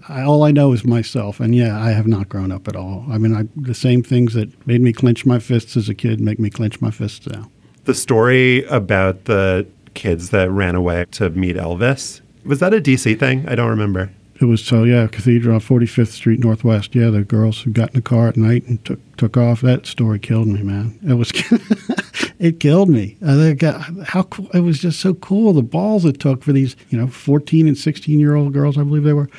[0.10, 3.06] I, all I know is myself, and yeah, I have not grown up at all.
[3.10, 6.20] I mean, I, the same things that made me clench my fists as a kid
[6.20, 7.50] make me clench my fists now.
[7.86, 13.20] The story about the kids that ran away to meet Elvis was that a DC
[13.20, 13.48] thing?
[13.48, 14.10] I don't remember.
[14.40, 16.96] It was so yeah, Cathedral on Forty Fifth Street Northwest.
[16.96, 19.62] Yeah, the girls who got in the car at night and took took off.
[19.62, 20.98] That story killed me, man.
[21.06, 21.32] It was
[22.40, 23.18] it killed me.
[23.26, 25.54] I uh, how cool it was just so cool.
[25.54, 28.84] The balls it took for these you know fourteen and sixteen year old girls, I
[28.84, 29.30] believe they were,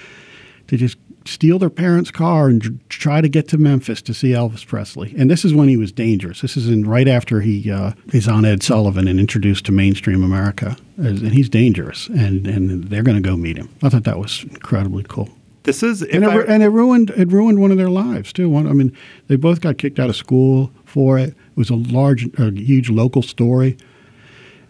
[0.67, 4.67] to just steal their parents' car and try to get to Memphis to see Elvis
[4.67, 5.15] Presley.
[5.19, 6.41] And this is when he was dangerous.
[6.41, 10.25] This is in right after he uh, is on Ed Sullivan and introduced to mainstream
[10.25, 12.09] America, and he's dangerous.
[12.09, 13.69] And and they're going to go meet him.
[13.83, 15.29] I thought that was incredibly cool.
[15.65, 18.49] This is And it, I- and it ruined it ruined one of their lives too.
[18.49, 21.31] One, I mean, they both got kicked out of school for it.
[21.31, 23.77] It was a large, a huge local story,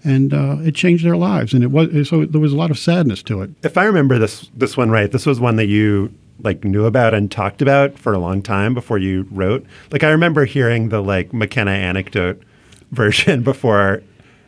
[0.02, 1.52] and uh, it changed their lives.
[1.54, 3.50] And it was so there was a lot of sadness to it.
[3.62, 7.14] if I remember this this one right, this was one that you like knew about
[7.14, 9.64] and talked about for a long time before you wrote.
[9.90, 12.40] Like I remember hearing the like McKenna anecdote
[12.92, 14.02] version before.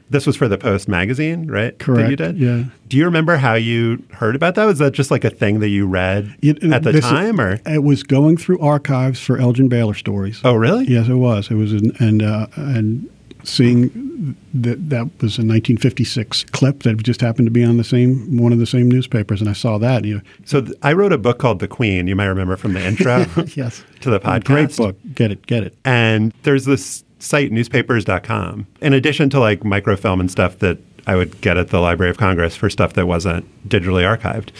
[0.08, 1.78] This was for the Post magazine, right?
[1.78, 2.36] That you Correct, did.
[2.38, 2.64] yeah.
[2.88, 4.64] Do you remember how you heard about that?
[4.64, 7.40] Was that just like a thing that you read It- at the this is- time,
[7.40, 10.40] or it was going through archives for Elgin Baylor stories.
[10.42, 10.84] oh, really?
[10.86, 11.48] Yes, it was.
[11.48, 13.08] It was, an, and uh, and
[13.44, 18.36] seeing that that was a 1956 clip that just happened to be on the same
[18.36, 20.04] one of the same newspapers, and I saw that.
[20.04, 20.20] You, know.
[20.44, 22.06] So th- I wrote a book called The Queen.
[22.06, 24.44] You might remember from the intro yes, to the podcast.
[24.44, 24.96] Great book.
[25.14, 25.76] Get it, get it.
[25.84, 31.40] And there's this site, newspapers.com, in addition to like microfilm and stuff that I would
[31.40, 34.50] get at the Library of Congress for stuff that wasn't digitally archived.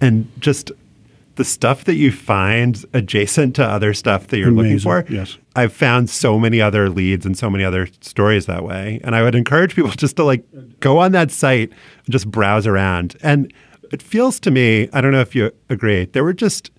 [0.00, 0.70] And just
[1.38, 5.04] the stuff that you find adjacent to other stuff that you're looking for.
[5.08, 5.38] yes.
[5.54, 9.00] I've found so many other leads and so many other stories that way.
[9.04, 10.44] And I would encourage people just to like
[10.80, 13.16] go on that site and just browse around.
[13.22, 13.52] And
[13.92, 16.72] it feels to me, I don't know if you agree, there were just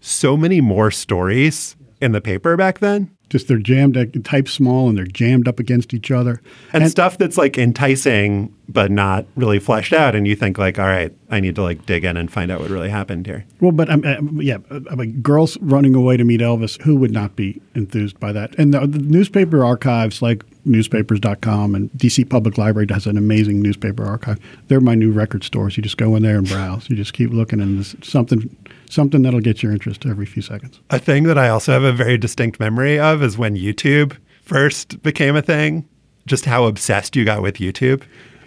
[0.00, 3.16] so many more stories in the paper back then.
[3.30, 6.42] Just they're jammed, type small, and they're jammed up against each other.
[6.72, 10.86] And, stuff that's like enticing but not really fleshed out and you think like all
[10.86, 13.72] right i need to like dig in and find out what really happened here Well,
[13.72, 14.58] but um, uh, yeah,
[14.90, 18.54] I mean, girls running away to meet Elvis, who would not be enthused by that?
[18.58, 24.04] And the, the newspaper archives, like newspapers.com and DC Public Library has an amazing newspaper
[24.04, 24.38] archive.
[24.68, 25.76] They're my new record stores.
[25.76, 26.88] You just go in there and browse.
[26.88, 28.54] You just keep looking, and there's something
[28.90, 30.80] something that'll get your interest every few seconds.
[30.90, 35.00] a thing that i also have a very distinct memory of is when youtube first
[35.02, 35.88] became a thing.
[36.26, 38.02] Just how obsessed you got with youtube.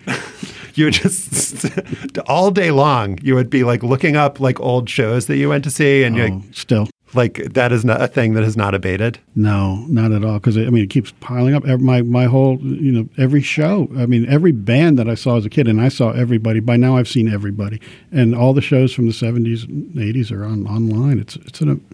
[0.75, 1.67] You would just
[2.27, 5.63] all day long you would be like looking up like old shows that you went
[5.65, 8.73] to see and you Oh, still, Like that is not a thing that has not
[8.73, 9.19] abated.
[9.35, 10.35] No, not at all.
[10.35, 11.63] Because I mean, it keeps piling up.
[11.65, 13.89] My my whole, you know, every show.
[13.97, 16.59] I mean, every band that I saw as a kid, and I saw everybody.
[16.59, 17.79] By now, I've seen everybody,
[18.11, 19.65] and all the shows from the seventies,
[19.99, 21.19] eighties are on online.
[21.19, 21.85] It's it's an,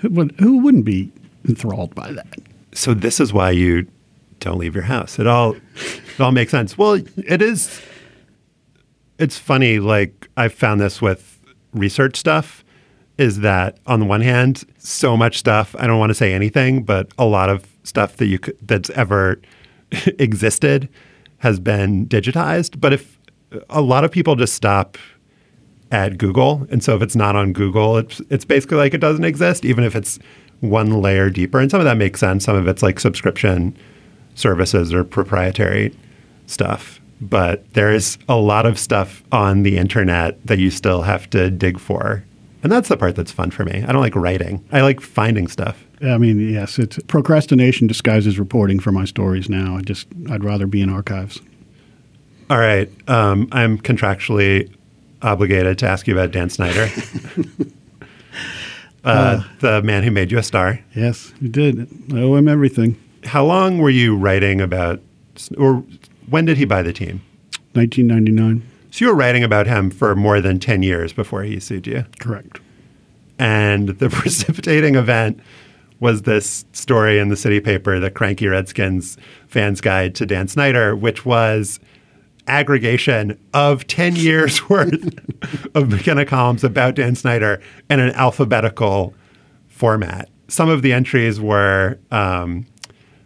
[0.00, 1.10] who, who wouldn't be
[1.48, 2.38] enthralled by that?
[2.72, 3.86] So this is why you
[4.38, 5.18] don't leave your house.
[5.18, 6.78] It all it all makes sense.
[6.78, 7.80] Well, it is.
[9.18, 9.80] It's funny.
[9.80, 11.38] Like I've found this with
[11.72, 12.64] research stuff
[13.20, 16.82] is that on the one hand, so much stuff, I don't want to say anything,
[16.82, 19.38] but a lot of stuff that you could, that's ever
[20.18, 20.88] existed
[21.38, 22.80] has been digitized.
[22.80, 23.18] But if
[23.68, 24.96] a lot of people just stop
[25.92, 29.24] at Google, and so if it's not on Google, it's it's basically like it doesn't
[29.24, 30.18] exist, even if it's
[30.60, 31.60] one layer deeper.
[31.60, 32.44] And some of that makes sense.
[32.44, 33.76] Some of it's like subscription
[34.34, 35.94] services or proprietary
[36.46, 37.02] stuff.
[37.20, 41.50] But there is a lot of stuff on the internet that you still have to
[41.50, 42.24] dig for
[42.62, 43.82] and that's the part that's fun for me.
[43.82, 44.64] I don't like writing.
[44.72, 45.84] I like finding stuff.
[46.02, 49.76] I mean, yes, it's procrastination disguises reporting for my stories now.
[49.76, 51.40] I just I'd rather be in archives.
[52.48, 54.72] All right, um, I'm contractually
[55.22, 56.88] obligated to ask you about Dan Snyder,
[59.04, 60.80] uh, uh, the man who made you a star.
[60.94, 61.86] Yes, you did.
[62.12, 63.00] I owe him everything.
[63.24, 65.00] How long were you writing about,
[65.58, 65.84] or
[66.28, 67.20] when did he buy the team?
[67.74, 68.66] 1999.
[69.00, 72.04] So you were writing about him for more than 10 years before he sued you.
[72.18, 72.60] Correct.
[73.38, 75.40] And the precipitating event
[76.00, 79.16] was this story in the city paper, the Cranky Redskins
[79.48, 81.80] Fans Guide to Dan Snyder, which was
[82.46, 85.02] aggregation of 10 years worth
[85.74, 87.58] of McKenna columns about Dan Snyder
[87.88, 89.14] in an alphabetical
[89.66, 90.28] format.
[90.48, 92.66] Some of the entries were um,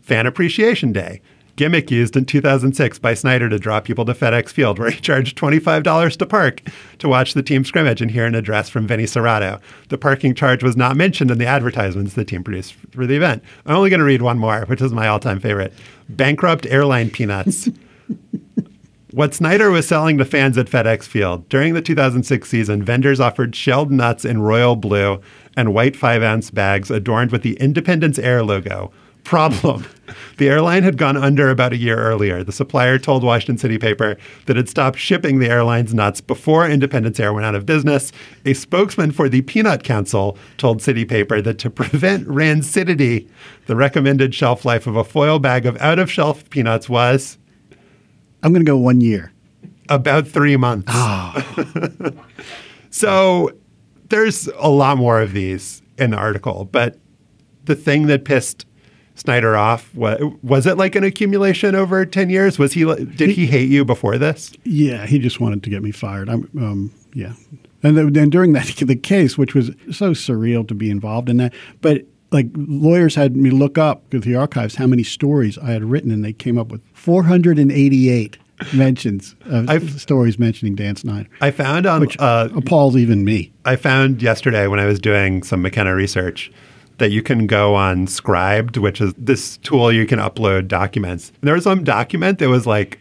[0.02, 1.20] Fan Appreciation Day,
[1.56, 5.38] gimmick used in 2006 by Snyder to draw people to FedEx Field, where he charged
[5.38, 6.62] $25 to park
[6.98, 9.60] to watch the team scrimmage and hear an address from Vinny Cerrato.
[9.88, 13.42] The parking charge was not mentioned in the advertisements the team produced for the event.
[13.66, 15.72] I'm only going to read one more, which is my all time favorite
[16.08, 17.68] Bankrupt Airline Peanuts.
[19.10, 23.54] What Snyder was selling to fans at FedEx Field during the 2006 season, vendors offered
[23.54, 25.20] shelled nuts in royal blue
[25.56, 28.90] and white five ounce bags adorned with the Independence Air logo,
[29.24, 29.86] Problem.
[30.36, 32.42] The airline had gone under about a year earlier.
[32.42, 37.20] The supplier told Washington City Paper that it stopped shipping the airline's nuts before Independence
[37.20, 38.10] Air went out of business.
[38.44, 43.28] A spokesman for the Peanut Council told City Paper that to prevent rancidity,
[43.66, 47.38] the recommended shelf life of a foil bag of out of shelf peanuts was.
[48.42, 49.32] I'm going to go one year.
[49.88, 50.90] About three months.
[50.92, 52.14] Oh.
[52.90, 53.52] so
[54.08, 56.98] there's a lot more of these in the article, but
[57.64, 58.66] the thing that pissed
[59.14, 59.94] Snyder off?
[59.94, 62.58] What, was it like an accumulation over 10 years?
[62.58, 64.52] Was he did he, he hate you before this?
[64.64, 66.28] Yeah, he just wanted to get me fired.
[66.28, 67.34] I'm um, yeah.
[67.82, 71.52] And then during that the case, which was so surreal to be involved in that,
[71.80, 76.10] but like lawyers had me look up the archives how many stories I had written,
[76.10, 78.38] and they came up with 488
[78.72, 81.28] mentions of I've, stories mentioning Dan Snyder.
[81.40, 83.52] I found on which uh, appalls even me.
[83.64, 86.50] I found yesterday when I was doing some McKenna research
[86.98, 91.30] that you can go on Scribd, which is this tool you can upload documents.
[91.30, 93.00] And there was some document that was like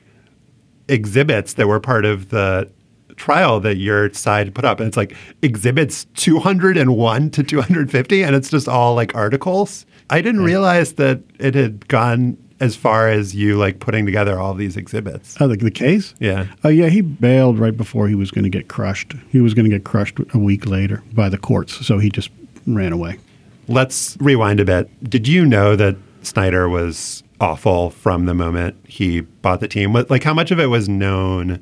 [0.87, 2.69] exhibits that were part of the
[3.15, 4.79] trial that your side put up.
[4.79, 9.85] And it's like exhibits 201 to 250, and it's just all like articles.
[10.09, 10.47] I didn't yeah.
[10.47, 15.35] realize that it had gone as far as you like putting together all these exhibits.
[15.41, 16.13] Oh, the, the case?
[16.19, 16.47] Yeah.
[16.63, 16.87] Oh, yeah.
[16.87, 19.13] He bailed right before he was going to get crushed.
[19.29, 22.29] He was going to get crushed a week later by the courts, so he just
[22.65, 23.19] ran away.
[23.67, 25.09] Let's rewind a bit.
[25.09, 29.93] Did you know that Snyder was awful from the moment he bought the team?
[29.93, 31.61] Like, how much of it was known?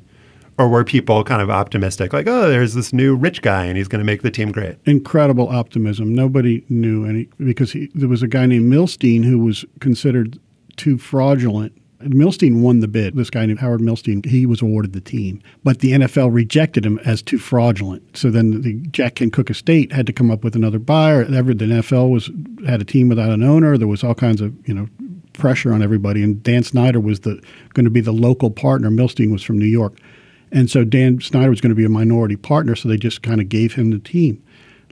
[0.58, 3.88] Or were people kind of optimistic, like, oh, there's this new rich guy and he's
[3.88, 4.76] going to make the team great?
[4.84, 6.14] Incredible optimism.
[6.14, 10.38] Nobody knew any because he, there was a guy named Milstein who was considered
[10.76, 11.72] too fraudulent
[12.04, 13.16] Milstein won the bid.
[13.16, 16.98] This guy named Howard Milstein, he was awarded the team, but the NFL rejected him
[17.04, 18.16] as too fraudulent.
[18.16, 21.24] So then the Jack Kent Cooke estate had to come up with another buyer.
[21.24, 22.30] The NFL was
[22.66, 23.76] had a team without an owner.
[23.76, 24.88] There was all kinds of you know
[25.32, 27.42] pressure on everybody, and Dan Snyder was the
[27.74, 28.90] going to be the local partner.
[28.90, 29.98] Milstein was from New York,
[30.50, 32.74] and so Dan Snyder was going to be a minority partner.
[32.74, 34.42] So they just kind of gave him the team,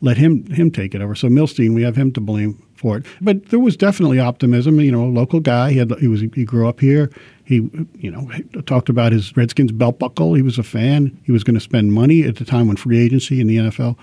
[0.00, 1.14] let him him take it over.
[1.14, 3.06] So Milstein, we have him to blame for it.
[3.20, 4.80] But there was definitely optimism.
[4.80, 5.72] You know, a local guy.
[5.72, 7.10] He had he was he grew up here.
[7.44, 7.56] He
[7.98, 8.30] you know
[8.62, 10.34] talked about his Redskins belt buckle.
[10.34, 11.16] He was a fan.
[11.24, 13.96] He was going to spend money at the time when free agency in the NFL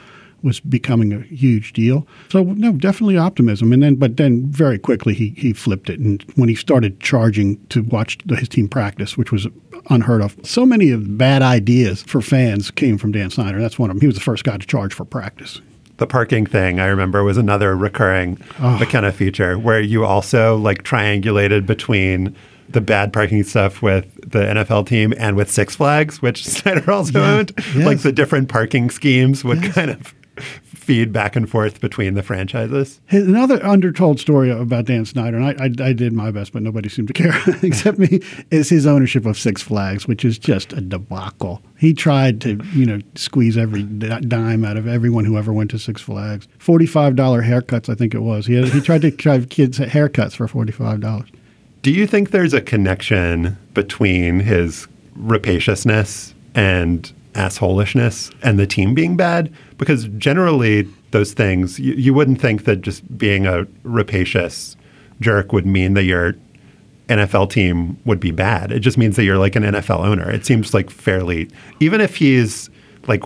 [0.44, 2.08] was becoming a huge deal.
[2.30, 3.74] So no, definitely optimism.
[3.74, 6.00] And then, but then very quickly he he flipped it.
[6.00, 9.48] And when he started charging to watch the, his team practice, which was
[9.90, 13.60] unheard of, so many of the bad ideas for fans came from Dan Snyder.
[13.60, 14.02] That's one of them.
[14.02, 15.62] He was the first guy to charge for practice.
[15.98, 21.66] The parking thing, I remember, was another recurring McKenna feature where you also like triangulated
[21.66, 22.36] between
[22.70, 27.20] the bad parking stuff with the NFL team and with Six Flags, which Snyder also
[27.22, 27.32] Yeah.
[27.38, 27.52] owned.
[27.74, 27.86] Yes.
[27.86, 30.14] Like the different parking schemes would kind of
[30.88, 33.02] feed back and forth between the franchises.
[33.08, 36.62] His- Another undertold story about Dan Snyder, and I, I, I did my best, but
[36.64, 38.22] nobody seemed to care except me,
[38.52, 41.62] is his ownership of Six Flags, which is just a debacle.
[41.78, 45.78] He tried to, you know, squeeze every dime out of everyone who ever went to
[45.80, 46.48] Six Flags.
[46.58, 48.46] Forty-five dollar haircuts, I think it was.
[48.46, 51.28] He had, he tried to drive kids haircuts for forty-five dollars.
[51.82, 59.18] Do you think there's a connection between his rapaciousness and assholishness and the team being
[59.18, 59.54] bad?
[59.78, 64.76] Because generally, those things, you, you wouldn't think that just being a rapacious
[65.20, 66.36] jerk would mean that your
[67.10, 68.72] NFL team would be bad.
[68.72, 70.30] It just means that you're like an NFL owner.
[70.30, 71.50] It seems like fairly,
[71.80, 72.70] even if he's
[73.08, 73.24] like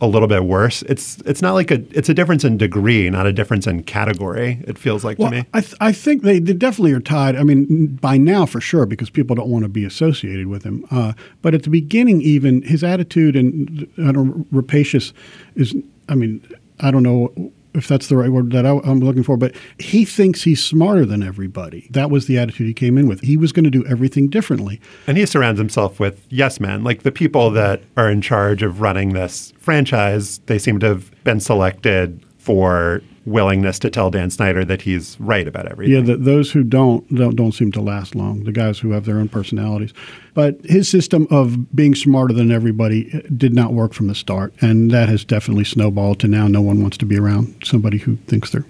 [0.00, 3.26] a little bit worse, it's it's not like a it's a difference in degree, not
[3.26, 4.62] a difference in category.
[4.66, 5.44] It feels like Well, to me.
[5.52, 7.36] I, th- I think they, they definitely are tied.
[7.36, 10.84] I mean, by now for sure, because people don't want to be associated with him.
[10.90, 15.12] Uh, but at the beginning, even his attitude and I don't rapacious
[15.54, 15.74] is.
[16.08, 16.46] I mean,
[16.80, 20.04] I don't know if that's the right word that I, I'm looking for, but he
[20.04, 21.88] thinks he's smarter than everybody.
[21.90, 23.20] That was the attitude he came in with.
[23.20, 24.80] He was going to do everything differently.
[25.06, 28.80] And he surrounds himself with yes men, like the people that are in charge of
[28.80, 30.38] running this franchise.
[30.46, 35.46] They seem to have been selected for willingness to tell Dan Snyder that he's right
[35.46, 35.94] about everything.
[35.94, 38.42] Yeah, the, those who don't, don't don't seem to last long.
[38.42, 39.94] The guys who have their own personalities,
[40.34, 44.52] but his system of being smarter than everybody uh, did not work from the start,
[44.60, 46.48] and that has definitely snowballed to now.
[46.48, 48.66] No one wants to be around somebody who thinks they're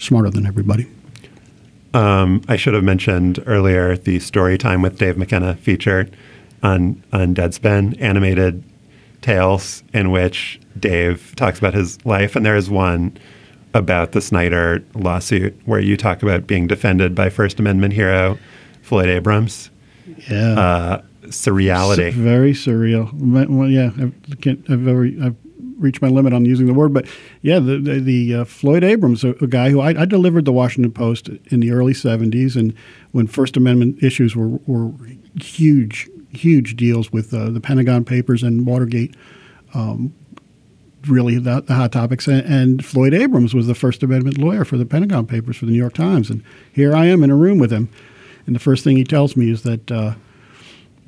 [0.00, 0.88] smarter than everybody.
[1.92, 6.08] Um, I should have mentioned earlier the story time with Dave McKenna feature
[6.64, 8.64] on on Deadspin animated
[9.24, 13.16] tales in which Dave talks about his life, and there is one
[13.72, 18.38] about the Snyder lawsuit where you talk about being defended by First Amendment hero
[18.82, 19.70] Floyd Abrams.
[20.30, 22.12] Yeah, Uh, surreality.
[22.12, 23.12] Su- very surreal.
[23.48, 24.60] Well, yeah, I can't.
[24.70, 25.36] I've I've
[25.78, 27.06] reached my limit on using the word, but
[27.42, 30.52] yeah, the the, the uh, Floyd Abrams, a, a guy who I, I delivered the
[30.52, 32.74] Washington Post in the early '70s, and
[33.12, 34.92] when First Amendment issues were were
[35.40, 39.14] huge, huge deals with uh, the Pentagon Papers and Watergate.
[39.74, 40.14] Um,
[41.06, 42.26] really the, the hot topics.
[42.26, 45.72] And, and Floyd Abrams was the First Amendment lawyer for the Pentagon Papers for the
[45.72, 46.30] New York Times.
[46.30, 47.88] And here I am in a room with him.
[48.46, 50.14] And the first thing he tells me is that uh,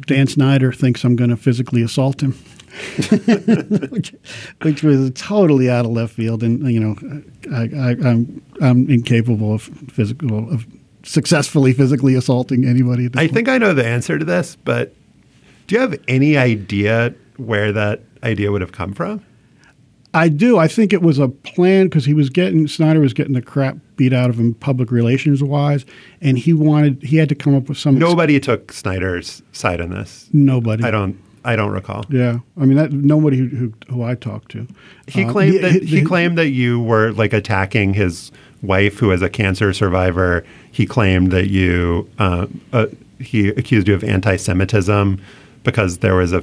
[0.07, 2.37] Dan Snyder thinks I'm going to physically assault him.
[3.91, 4.15] which,
[4.61, 6.95] which was totally out of left field, and you know,
[7.51, 10.67] I, I, I'm I'm incapable of physical of
[11.03, 13.07] successfully physically assaulting anybody.
[13.07, 13.33] I point.
[13.33, 14.95] think I know the answer to this, but
[15.67, 19.25] do you have any idea where that idea would have come from?
[20.15, 20.57] I do.
[20.57, 23.77] I think it was a plan because he was getting Snyder was getting the crap
[23.97, 25.85] beat out of him public relations wise,
[26.23, 29.91] and he wanted he had to come up with some Nobody took Snyder's side on
[29.91, 30.29] this.
[30.33, 30.85] nobody.
[30.85, 31.19] I don't.
[31.45, 32.05] I don't recall.
[32.09, 34.67] Yeah, I mean that nobody who who, who I talked to.
[35.07, 39.11] He Uh, claimed that he he- claimed that you were like attacking his wife, who
[39.13, 40.45] is a cancer survivor.
[40.73, 42.09] He claimed that you.
[42.19, 42.87] Uh, uh,
[43.21, 45.21] he accused you of anti-Semitism
[45.67, 46.43] because there was a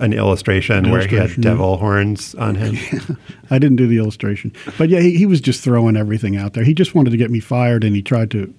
[0.00, 1.36] an illustration, where he had yeah.
[1.38, 3.18] devil horns on him.
[3.50, 6.64] I didn't do the illustration, but yeah, he, he was just throwing everything out there.
[6.64, 8.54] He just wanted to get me fired, and he tried to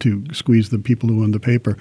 [0.00, 1.76] to squeeze the people who owned the paper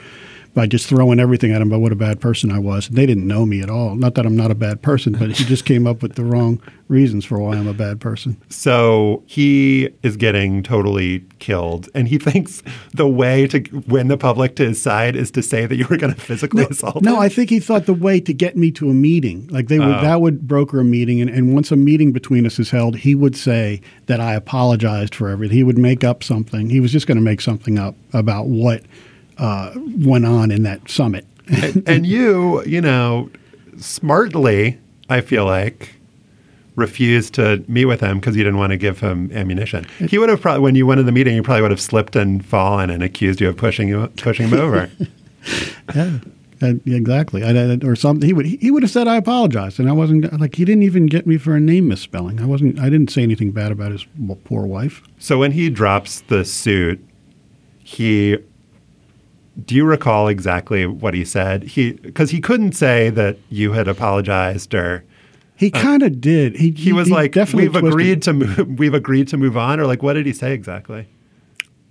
[0.57, 2.87] by just throwing everything at him about what a bad person I was.
[2.87, 3.93] They didn't know me at all.
[3.93, 6.59] Not that I'm not a bad person, but he just came up with the wrong
[6.87, 8.37] reasons for why I'm a bad person.
[8.49, 14.55] So he is getting totally killed, and he thinks the way to win the public
[14.55, 17.19] to his side is to say that you were going to physically assault No, him.
[17.19, 19.87] I think he thought the way to get me to a meeting, like they would,
[19.87, 20.01] Oh.
[20.01, 23.13] that would broker a meeting, and, and once a meeting between us is held, he
[23.13, 25.55] would say that I apologized for everything.
[25.55, 26.71] He would make up something.
[26.71, 28.81] He was just going to make something up about what
[29.37, 31.25] uh, went on in that summit.
[31.47, 33.29] and, and you, you know,
[33.77, 34.77] smartly,
[35.09, 35.93] I feel like,
[36.75, 39.85] refused to meet with him because you didn't want to give him ammunition.
[39.99, 42.15] He would have probably, when you went to the meeting, he probably would have slipped
[42.15, 44.89] and fallen and accused you of pushing you, pushing him over.
[45.95, 46.19] yeah.
[46.59, 48.25] Exactly, I, I- or something.
[48.27, 51.05] He would he would have said I apologize," and I wasn't like he didn't even
[51.05, 52.41] get me for a name misspelling.
[52.41, 52.79] I wasn't.
[52.79, 54.07] I didn't say anything bad about his
[54.43, 55.03] poor wife.
[55.19, 56.99] so when he drops the suit,
[57.83, 58.37] he.
[59.65, 61.63] Do you recall exactly what he said?
[61.63, 65.03] He because he couldn't say that you had apologized or
[65.55, 66.55] He kind of did.
[66.57, 68.67] He Uh, he was like, definitely "We've twisted- agreed to move.
[68.79, 71.07] We've agreed to move on," or like, what did he say exactly?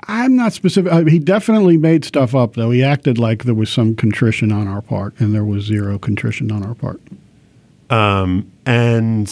[0.09, 0.93] I'm not specific.
[0.93, 2.71] I, he definitely made stuff up, though.
[2.71, 6.53] He acted like there was some contrition on our part, and there was zero contrition
[6.53, 7.01] on our part.
[7.91, 9.29] Um, and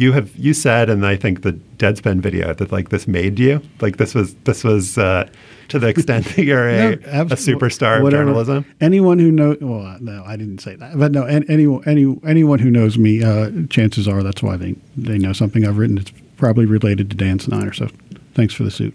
[0.00, 3.60] you have you said, and I think the Deadspin video that like this made you
[3.80, 5.28] like this was this was uh,
[5.68, 6.92] to the extent that you're a, No,
[7.22, 8.22] a superstar whatever.
[8.22, 8.64] of journalism.
[8.80, 12.58] Anyone who knows, well, no, I didn't say that, but no, an- any, any, anyone
[12.58, 15.98] who knows me, uh, chances are that's why they, they know something I've written.
[15.98, 17.72] It's probably related to dance Dan Snyder.
[17.72, 17.88] So
[18.34, 18.94] thanks for the suit.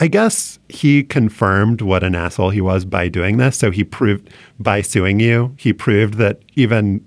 [0.00, 3.56] I guess he confirmed what an asshole he was by doing this.
[3.56, 4.28] So he proved
[4.58, 7.05] by suing you, he proved that even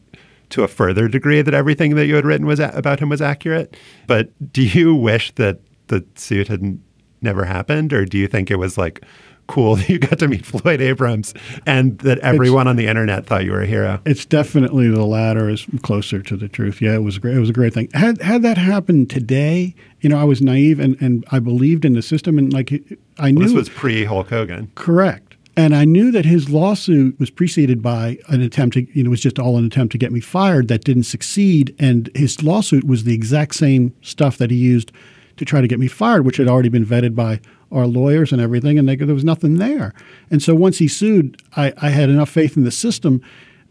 [0.50, 3.22] to a further degree that everything that you had written was a- about him was
[3.22, 3.76] accurate.
[4.08, 6.82] But do you wish that the suit had n-
[7.22, 9.04] never happened, or do you think it was like
[9.48, 11.34] cool that you got to meet Floyd Abrams
[11.66, 14.00] and that everyone on the internet thought you were a hero?
[14.06, 16.82] It's definitely the latter is closer to the truth.
[16.82, 17.36] Yeah, it was a great.
[17.36, 17.90] It was a great thing.
[17.94, 21.94] Had had that happened today, you know, I was naive and, and I believed in
[21.94, 22.72] the system and like
[23.18, 24.72] I knew This was pre Hulk Hogan.
[24.76, 25.29] Correct.
[25.60, 29.12] And I knew that his lawsuit was preceded by an attempt to, you know, it
[29.12, 31.76] was just all an attempt to get me fired that didn't succeed.
[31.78, 34.94] And his lawsuit was the exact same stuff that he used
[35.36, 37.42] to try to get me fired, which had already been vetted by
[37.74, 38.80] our lawyers and everything.
[38.80, 39.94] And they, there was nothing there.
[40.32, 43.22] And so once he sued, I, I had enough faith in the system,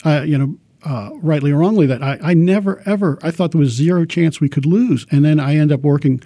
[0.05, 3.61] uh, you know, uh, rightly or wrongly, that I, I never, ever, I thought there
[3.61, 5.07] was zero chance we could lose.
[5.11, 6.21] And then I end up working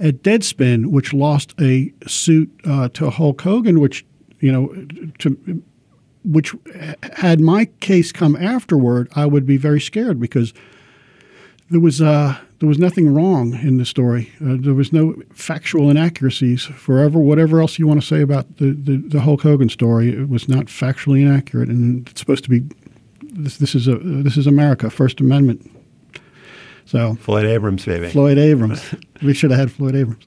[0.00, 4.04] at Deadspin, which lost a suit uh, to Hulk Hogan, which
[4.40, 4.86] you know,
[5.18, 5.62] to
[6.24, 6.54] which
[7.14, 10.52] had my case come afterward, I would be very scared because
[11.70, 14.32] there was uh, there was nothing wrong in the story.
[14.40, 16.64] Uh, there was no factual inaccuracies.
[16.64, 20.28] Forever, whatever else you want to say about the, the, the Hulk Hogan story, it
[20.28, 22.62] was not factually inaccurate, and it's supposed to be.
[23.38, 25.70] This, this is a this is America, First Amendment.
[26.86, 28.08] So Floyd Abrams, baby.
[28.08, 30.26] Floyd Abrams, we should have had Floyd Abrams.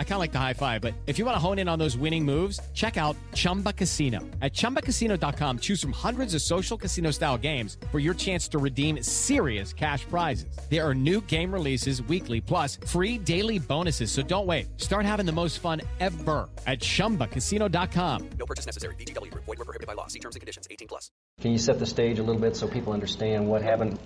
[0.00, 1.78] I kind of like the high five, but if you want to hone in on
[1.78, 4.18] those winning moves, check out Chumba Casino.
[4.40, 9.02] At chumbacasino.com, choose from hundreds of social casino style games for your chance to redeem
[9.02, 10.56] serious cash prizes.
[10.70, 14.10] There are new game releases weekly, plus free daily bonuses.
[14.10, 14.68] So don't wait.
[14.78, 18.30] Start having the most fun ever at chumbacasino.com.
[18.38, 18.94] No purchase necessary.
[18.96, 19.44] VGW Group.
[19.44, 20.06] Void were prohibited by law.
[20.08, 20.66] See terms and conditions.
[20.70, 21.10] 18 plus.
[21.40, 23.98] Can you set the stage a little bit so people understand what happened?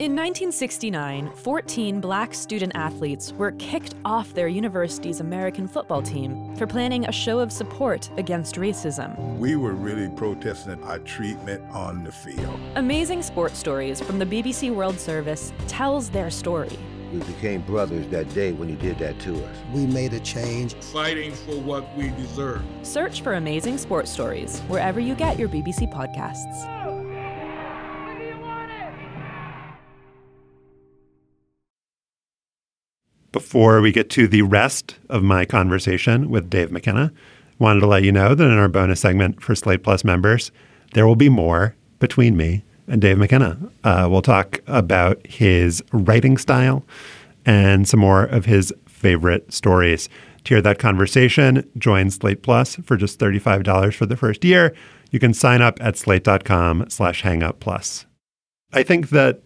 [0.00, 6.66] In 1969, 14 black student athletes were kicked off their university's American football team for
[6.66, 9.16] planning a show of support against racism.
[9.38, 12.58] We were really protesting our treatment on the field.
[12.74, 16.76] Amazing Sports Stories from the BBC World Service tells their story.
[17.12, 19.56] We became brothers that day when he did that to us.
[19.72, 20.74] We made a change.
[20.74, 22.62] Fighting for what we deserve.
[22.82, 26.79] Search for Amazing Sports Stories wherever you get your BBC podcasts.
[33.32, 37.12] Before we get to the rest of my conversation with Dave McKenna,
[37.60, 40.50] wanted to let you know that in our bonus segment for Slate Plus members,
[40.94, 43.56] there will be more between me and Dave McKenna.
[43.84, 46.84] Uh, we'll talk about his writing style
[47.46, 50.08] and some more of his favorite stories.
[50.44, 54.74] To hear that conversation, join Slate Plus for just $35 for the first year.
[55.12, 58.06] You can sign up at slate.com slash hangup plus.
[58.72, 59.40] I think that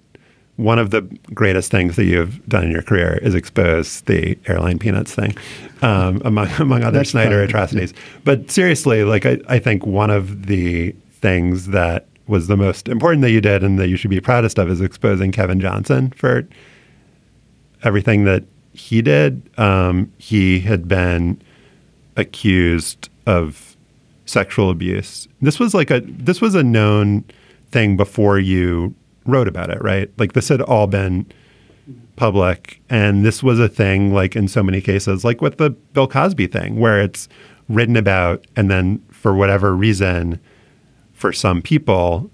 [0.56, 1.02] one of the
[1.32, 5.36] greatest things that you've done in your career is expose the airline peanuts thing,
[5.82, 7.92] um, among among other That's Snyder atrocities.
[8.24, 13.22] But seriously, like I, I think one of the things that was the most important
[13.22, 16.46] that you did and that you should be proudest of is exposing Kevin Johnson for
[17.82, 19.42] everything that he did.
[19.58, 21.40] Um, he had been
[22.16, 23.76] accused of
[24.26, 25.28] sexual abuse.
[25.42, 27.24] This was like a this was a known
[27.70, 28.94] thing before you
[29.26, 30.10] wrote about it, right?
[30.18, 31.26] Like this had all been
[32.16, 36.06] public and this was a thing like in so many cases like with the Bill
[36.06, 37.28] Cosby thing where it's
[37.68, 40.38] written about and then for whatever reason
[41.12, 42.30] for some people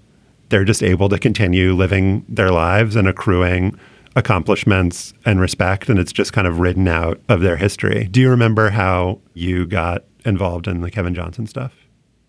[0.49, 3.77] they're just able to continue living their lives and accruing
[4.15, 8.07] accomplishments and respect and it's just kind of written out of their history.
[8.11, 11.73] Do you remember how you got involved in the Kevin Johnson stuff?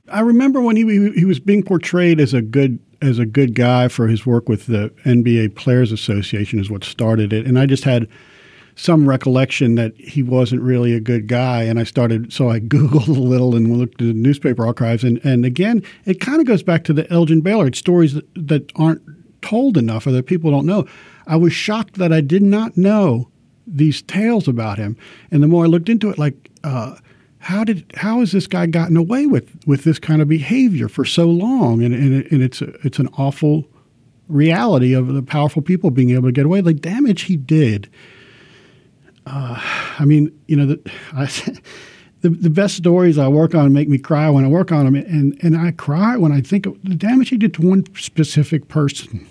[0.09, 3.89] I remember when he he was being portrayed as a good as a good guy
[3.89, 7.85] for his work with the NBA Players Association is what started it, and I just
[7.85, 8.09] had
[8.75, 13.09] some recollection that he wasn't really a good guy, and I started so I googled
[13.09, 16.63] a little and looked at the newspaper archives, and and again it kind of goes
[16.63, 19.03] back to the Elgin Baylor It's stories that, that aren't
[19.43, 20.87] told enough or that people don't know.
[21.27, 23.29] I was shocked that I did not know
[23.67, 24.97] these tales about him,
[25.31, 26.51] and the more I looked into it, like.
[26.65, 26.97] Uh,
[27.43, 31.05] how did how has this guy gotten away with with this kind of behavior for
[31.05, 31.83] so long?
[31.83, 33.65] And and, and it's it's an awful
[34.29, 36.61] reality of the powerful people being able to get away.
[36.61, 37.91] The damage he did.
[39.27, 39.61] Uh,
[39.99, 41.27] I mean, you know, the, I,
[42.23, 44.95] the, the best stories I work on make me cry when I work on them,
[44.95, 48.67] and, and I cry when I think of the damage he did to one specific
[48.69, 49.29] person.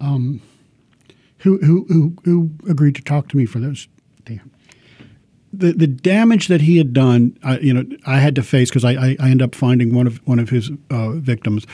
[0.00, 0.42] Um,
[1.42, 3.88] who, who, who, who agreed to talk to me for those.
[4.24, 4.50] Damn.
[5.52, 8.84] The, the damage that he had done, I, you know, I had to face because
[8.84, 11.66] I, I, I end up finding one of one of his uh, victims,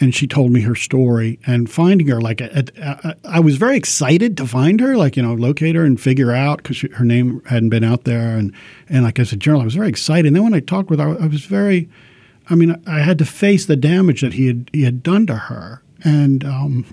[0.00, 1.38] and she told me her story.
[1.46, 5.22] And finding her, like, at, at, I was very excited to find her, like, you
[5.22, 8.38] know, locate her and figure out because her name hadn't been out there.
[8.38, 8.54] And
[8.88, 10.26] and like as a journalist, I was very excited.
[10.26, 11.90] And then when I talked with her, I was very,
[12.48, 15.36] I mean, I had to face the damage that he had he had done to
[15.36, 16.86] her, and um,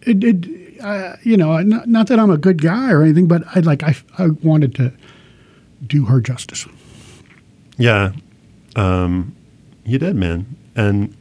[0.00, 3.42] it, it uh, you know, not, not, that I'm a good guy or anything, but
[3.54, 4.92] I like I, I wanted to
[5.86, 6.66] do her justice.
[7.78, 8.12] Yeah,
[8.76, 9.34] um,
[9.84, 11.16] you did, man, and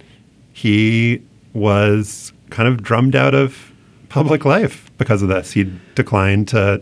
[0.52, 1.22] he
[1.54, 3.72] was kind of drummed out of
[4.10, 5.54] public life because of this.
[5.54, 6.82] He declined to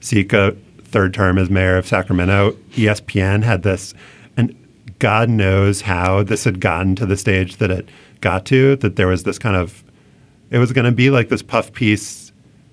[0.00, 2.52] seek a third term as mayor of Sacramento.
[2.72, 3.94] ESPN had this,
[4.36, 4.56] and
[5.00, 7.88] God knows how this had gotten to the stage that it
[8.20, 8.76] got to.
[8.76, 9.82] That there was this kind of
[10.50, 12.30] it was going to be like this puff piece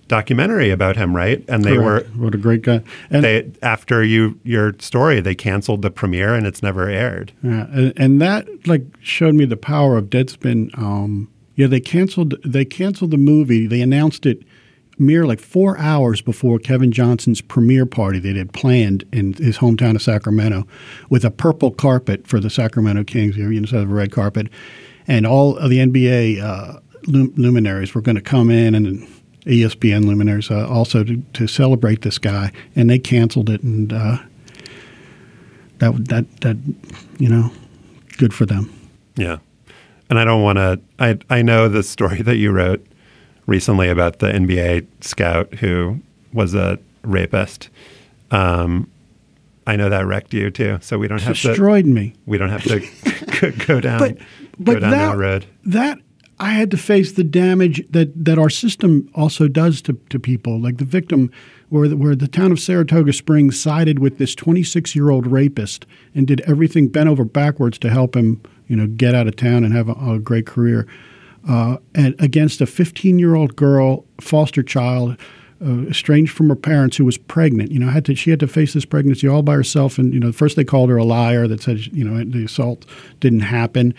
[0.08, 1.44] documentary about him, right?
[1.48, 2.16] And they Correct.
[2.16, 2.82] were what a great guy.
[3.10, 7.34] And they after you your story, they canceled the premiere and it's never aired.
[7.44, 10.78] Yeah, and, and that like showed me the power of Deadspin.
[10.78, 13.68] Um, yeah, they canceled they canceled the movie.
[13.68, 14.44] They announced it
[15.00, 19.96] mere like four hours before Kevin Johnson's premiere party that had planned in his hometown
[19.96, 20.66] of Sacramento,
[21.10, 24.48] with a purple carpet for the Sacramento Kings here instead of a red carpet,
[25.08, 26.42] and all of the NBA.
[26.42, 29.08] Uh, luminaries were going to come in and
[29.48, 34.18] ESPN luminaries uh, also to, to, celebrate this guy, and they canceled it, and uh,
[35.80, 36.58] that that that
[37.18, 37.52] you know,
[38.18, 38.74] good for them.
[39.16, 39.38] Yeah,
[40.10, 40.82] and I don't want to.
[41.00, 42.86] I I know the story that you wrote
[43.46, 46.02] recently about the NBA scout who
[46.34, 47.70] was a rapist.
[48.32, 48.92] Um,
[49.66, 52.14] I know that wrecked you too, so we don't have destroyed to me.
[52.26, 54.18] We don't have to go down but,
[54.60, 55.46] but go down that, that road.
[55.66, 56.00] That
[56.40, 60.60] I had to face the damage that, that our system also does to, to people.
[60.60, 61.32] Like the victim,
[61.70, 65.86] where the, where the town of Saratoga Springs sided with this 26 year old rapist
[66.14, 69.64] and did everything bent over backwards to help him, you know, get out of town
[69.64, 70.86] and have a, a great career.
[71.48, 75.18] Uh, and against a 15 year old girl, foster child,
[75.60, 77.72] uh, estranged from her parents, who was pregnant.
[77.72, 79.98] You know, had to she had to face this pregnancy all by herself.
[79.98, 82.86] And you know, first they called her a liar that said you know the assault
[83.22, 83.96] didn't happen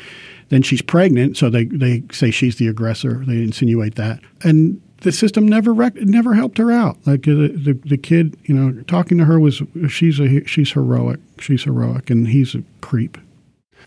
[0.48, 3.24] then she's pregnant, so they, they say she's the aggressor.
[3.26, 4.20] They insinuate that.
[4.42, 6.96] And the system never rec- never helped her out.
[7.06, 10.72] Like uh, the, the, the kid, you know, talking to her was she's a she's
[10.72, 11.20] heroic.
[11.38, 13.18] She's heroic, and he's a creep.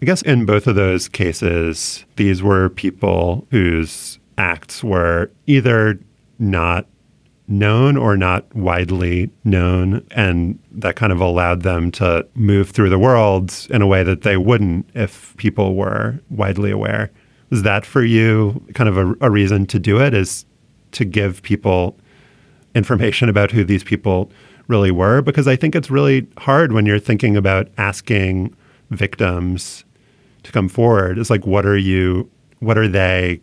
[0.01, 5.99] I guess in both of those cases, these were people whose acts were either
[6.39, 6.87] not
[7.51, 10.05] known or not widely known.
[10.11, 14.21] And that kind of allowed them to move through the world in a way that
[14.21, 17.11] they wouldn't if people were widely aware.
[17.51, 20.13] Is that for you kind of a, a reason to do it?
[20.13, 20.45] Is
[20.93, 21.97] to give people
[22.73, 24.31] information about who these people
[24.67, 25.21] really were?
[25.21, 28.55] Because I think it's really hard when you're thinking about asking
[28.89, 29.83] victims
[30.43, 31.19] to come forward.
[31.19, 32.29] It's like, what are you,
[32.59, 33.41] what are they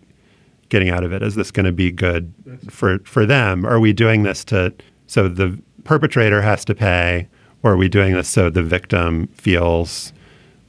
[0.69, 1.23] getting out of it?
[1.23, 2.33] Is this going to be good
[2.71, 3.64] for for them?
[3.64, 4.73] Are we doing this to
[5.07, 7.29] so the perpetrator has to pay,
[7.62, 10.12] or are we doing this so the victim feels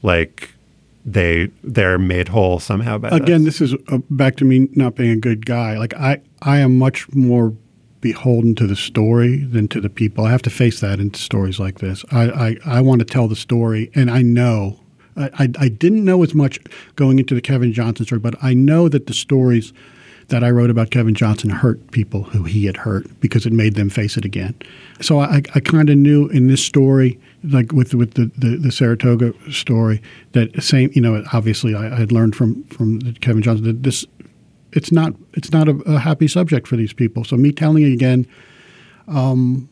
[0.02, 0.54] like
[1.06, 4.95] they they're made whole somehow by again this, this is uh, back to me not
[4.95, 7.54] being a good guy like i i am much more
[8.02, 11.60] beholden to the story than to the people i have to face that in stories
[11.60, 14.80] like this i i, I want to tell the story and i know
[15.20, 16.59] I, I didn't know as much
[16.95, 19.74] going into the Kevin Johnson story, but I know that the stories
[20.30, 23.76] that I wrote about Kevin Johnson hurt people who he had hurt because it made
[23.76, 24.55] them face it again.
[25.01, 28.72] So I, I kind of knew in this story, like with with the, the, the,
[28.72, 30.01] Saratoga story,
[30.34, 34.05] that same you know obviously I, had learned from from Kevin Johnson that this
[34.72, 37.24] it's not it's not a, a, happy subject for these people.
[37.24, 38.28] So me telling it again,
[39.07, 39.67] um,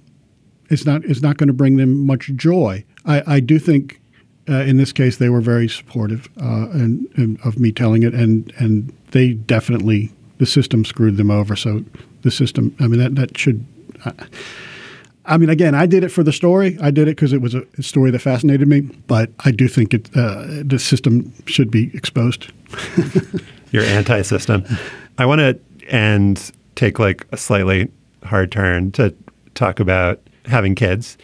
[0.69, 2.83] it's not it's not going to bring them much joy.
[3.05, 4.01] I, I do think
[4.49, 8.13] uh, in this case, they were very supportive uh, and, and, of me telling it,
[8.13, 11.55] and and they definitely the system screwed them over.
[11.55, 11.83] So
[12.21, 13.65] the system, I mean, that that should.
[14.05, 14.11] Uh,
[15.25, 16.77] I mean, again, I did it for the story.
[16.81, 18.81] I did it because it was a, story that fascinated me.
[18.81, 22.49] But I do think it, uh, the system should be exposed.
[23.71, 24.63] You're anti-system.
[25.17, 27.91] I want to end take like a slightly
[28.23, 29.13] hard turn to
[29.53, 31.17] talk about having kids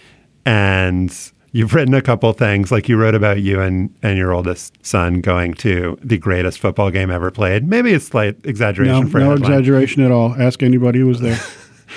[0.46, 4.86] and You've written a couple things, like you wrote about you and, and your oldest
[4.86, 7.68] son going to the greatest football game ever played.
[7.68, 10.34] Maybe it's slight exaggeration no, for no exaggeration at all.
[10.34, 11.40] Ask anybody who was there.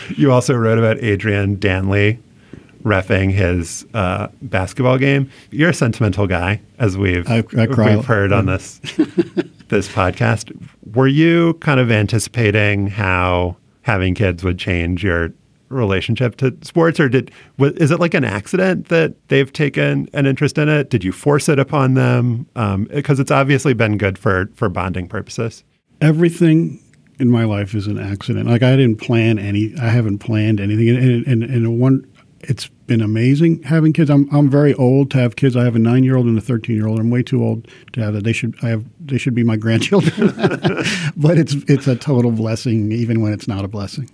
[0.17, 2.19] You also wrote about Adrian Dantley
[2.83, 5.31] refing his uh, basketball game.
[5.51, 8.79] You're a sentimental guy, as we've I- I we've heard on this
[9.69, 10.53] this podcast.
[10.95, 15.33] Were you kind of anticipating how having kids would change your
[15.69, 20.59] relationship to sports, or did is it like an accident that they've taken an interest
[20.59, 20.91] in it?
[20.91, 22.47] Did you force it upon them?
[22.57, 25.65] Um, because it's obviously been good for for bonding purposes.
[26.01, 26.81] everything
[27.19, 28.49] in my life is an accident.
[28.49, 29.75] Like I didn't plan any.
[29.81, 30.89] I haven't planned anything.
[30.89, 32.07] And and, and one,
[32.41, 34.09] it's been amazing having kids.
[34.11, 35.57] I'm I'm very old to have kids.
[35.57, 36.99] I have a nine year old and a thirteen year old.
[37.01, 38.25] I'm way too old to have that.
[38.25, 40.29] They should I have they should be my grandchildren.
[41.17, 44.09] but it's it's a total blessing, even when it's not a blessing.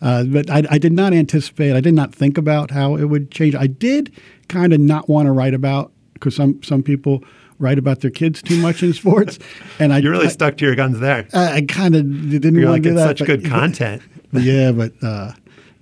[0.00, 1.74] Uh, but I, I did not anticipate.
[1.74, 3.54] I did not think about how it would change.
[3.54, 4.12] I did
[4.48, 7.22] kind of not want to write about because some some people
[7.58, 9.38] write about their kids too much in sports,
[9.78, 11.26] and I You really I, stuck to your guns there.
[11.32, 13.06] I, I kind of didn't You're want like to do that.
[13.06, 14.02] such but- good content.
[14.32, 15.32] yeah, but uh,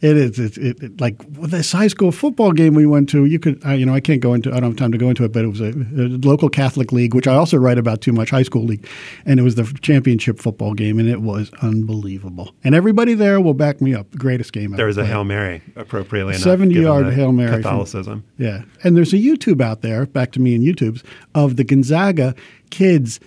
[0.01, 0.39] it is.
[0.39, 3.27] It's it, it, like with this high school football game we went to.
[3.27, 4.51] You could, I, you know, I can't go into.
[4.51, 6.91] I don't have time to go into it, but it was a, a local Catholic
[6.91, 8.31] league, which I also write about too much.
[8.31, 8.87] High school league,
[9.27, 12.55] and it was the championship football game, and it was unbelievable.
[12.65, 14.11] And everybody there will back me up.
[14.11, 14.71] The greatest game.
[14.71, 16.45] There ever was a hail mary, appropriately enough.
[16.45, 17.53] seventy-yard Hail Mary.
[17.53, 18.25] from- Catholicism.
[18.39, 18.63] yeah.
[18.83, 22.35] And there's a YouTube out there, back to me and YouTube's, of the Gonzaga
[22.71, 23.21] kids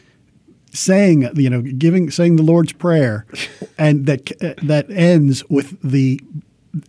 [0.72, 3.28] saying, you know, giving, saying the Lord's Prayer,
[3.78, 4.26] and that
[4.64, 6.20] that ends with the.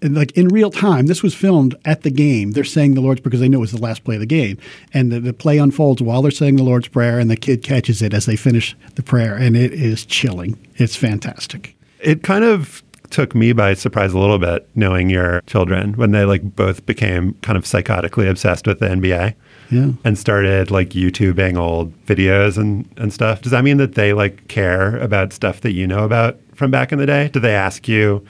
[0.03, 2.53] Like in real time, this was filmed at the game.
[2.53, 4.27] They're saying the Lord's Prayer because they know it was the last play of the
[4.27, 4.57] game,
[4.95, 8.01] and the, the play unfolds while they're saying the Lord's Prayer, and the kid catches
[8.01, 10.57] it as they finish the prayer, and it is chilling.
[10.77, 11.77] It's fantastic.
[12.01, 16.25] It kind of took me by surprise a little bit knowing your children when they
[16.25, 19.35] like both became kind of psychotically obsessed with the NBA
[19.71, 19.91] Yeah.
[20.03, 23.43] and started like YouTubing old videos and, and stuff.
[23.43, 26.91] Does that mean that they like care about stuff that you know about from back
[26.91, 27.29] in the day?
[27.33, 28.25] Do they ask you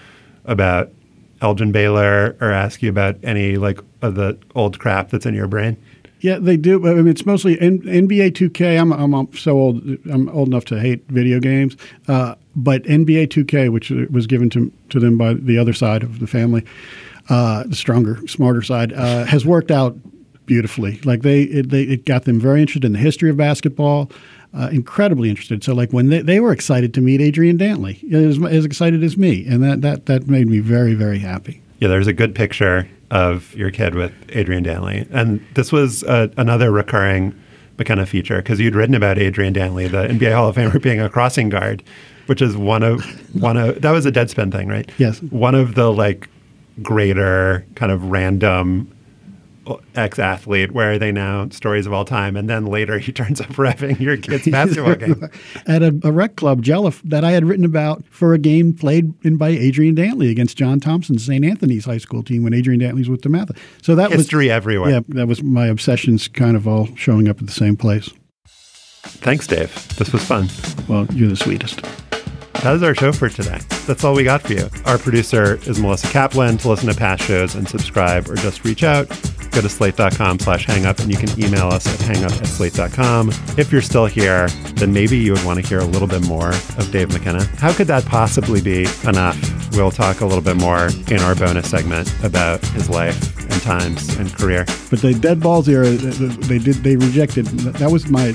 [0.45, 0.91] about
[1.45, 5.47] Elgin Baylor or ask you about any like of the old crap that's in your
[5.47, 5.77] brain?
[6.21, 6.89] Yeah, they do.
[6.89, 8.81] I mean, it's mostly N- NBA 2K.
[8.81, 9.83] I'm, I'm, I'm so old.
[10.11, 11.77] I'm old enough to hate video games.
[12.09, 16.21] Uh, but NBA 2K, which was given to to them by the other side of
[16.21, 16.65] the family,
[17.29, 19.97] uh, the stronger, smarter side, uh, has worked out
[20.47, 21.01] beautifully.
[21.05, 24.11] Like they, it, they, it got them very interested in the history of basketball.
[24.57, 25.65] Uh, incredibly interested.
[25.65, 29.17] So, like when they, they were excited to meet Adrian Dantley, as, as excited as
[29.17, 31.61] me, and that, that that made me very very happy.
[31.81, 35.09] Yeah, there's a good picture of your kid with Adrian Dantley.
[35.11, 37.35] And this was uh, another recurring
[37.79, 41.09] McKenna feature because you'd written about Adrian Dantley, the NBA Hall of Famer, being a
[41.09, 41.83] crossing guard,
[42.27, 43.05] which is one of
[43.41, 44.91] one of that was a Deadspin thing, right?
[44.99, 45.21] Yes.
[45.23, 46.29] One of the like
[46.83, 48.94] greater kind of random
[49.95, 50.73] ex athlete.
[50.73, 51.49] Where are they now?
[51.51, 52.37] Stories of all time.
[52.37, 55.29] And then later he turns up revving your kid's basketball game.
[55.67, 59.13] at a, a rec club, Jelleff, that I had written about for a game played
[59.25, 61.45] in by Adrian Dantley against John Thompson's St.
[61.45, 63.57] Anthony's high school team when Adrian Dantley's with DeMatha.
[63.83, 64.91] So that History was history everywhere.
[64.91, 68.11] Yeah, that was my obsessions, kind of all showing up at the same place.
[69.05, 69.73] Thanks, Dave.
[69.97, 70.49] This was fun.
[70.89, 71.83] Well, you're the sweetest.
[72.63, 73.59] That is our show for today.
[73.87, 74.71] That's all we got for you.
[74.87, 76.57] Our producer is Melissa Kaplan.
[76.59, 79.07] To listen to past shows and subscribe or just reach out,
[79.51, 83.29] go to slate.com slash hangup and you can email us at hangup at slate.com.
[83.59, 86.51] If you're still here, then maybe you would want to hear a little bit more
[86.51, 87.45] of Dave McKenna.
[87.59, 89.39] How could that possibly be enough?
[89.77, 94.17] We'll talk a little bit more in our bonus segment about his life and times
[94.17, 94.65] and career.
[94.89, 97.45] But the dead balls era, they did they rejected.
[97.47, 98.35] That was my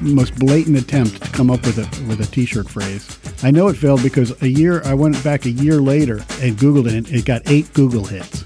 [0.00, 3.18] most blatant attempt to come up with a with a T-shirt phrase.
[3.42, 6.86] I know it failed because a year I went back a year later and Googled
[6.86, 6.94] it.
[6.94, 8.44] and It got eight Google hits.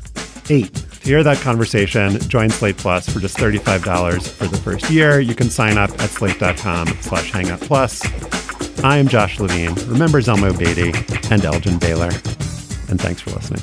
[0.51, 0.75] Eight.
[0.75, 5.19] To hear that conversation, join Slate Plus for just $35 for the first year.
[5.21, 8.03] You can sign up at slate.com slash hangup plus.
[8.85, 9.75] I am Josh Levin.
[9.89, 10.93] Remember Zelmo Beatty
[11.33, 12.11] and Elgin Baylor.
[12.89, 13.63] And thanks for listening.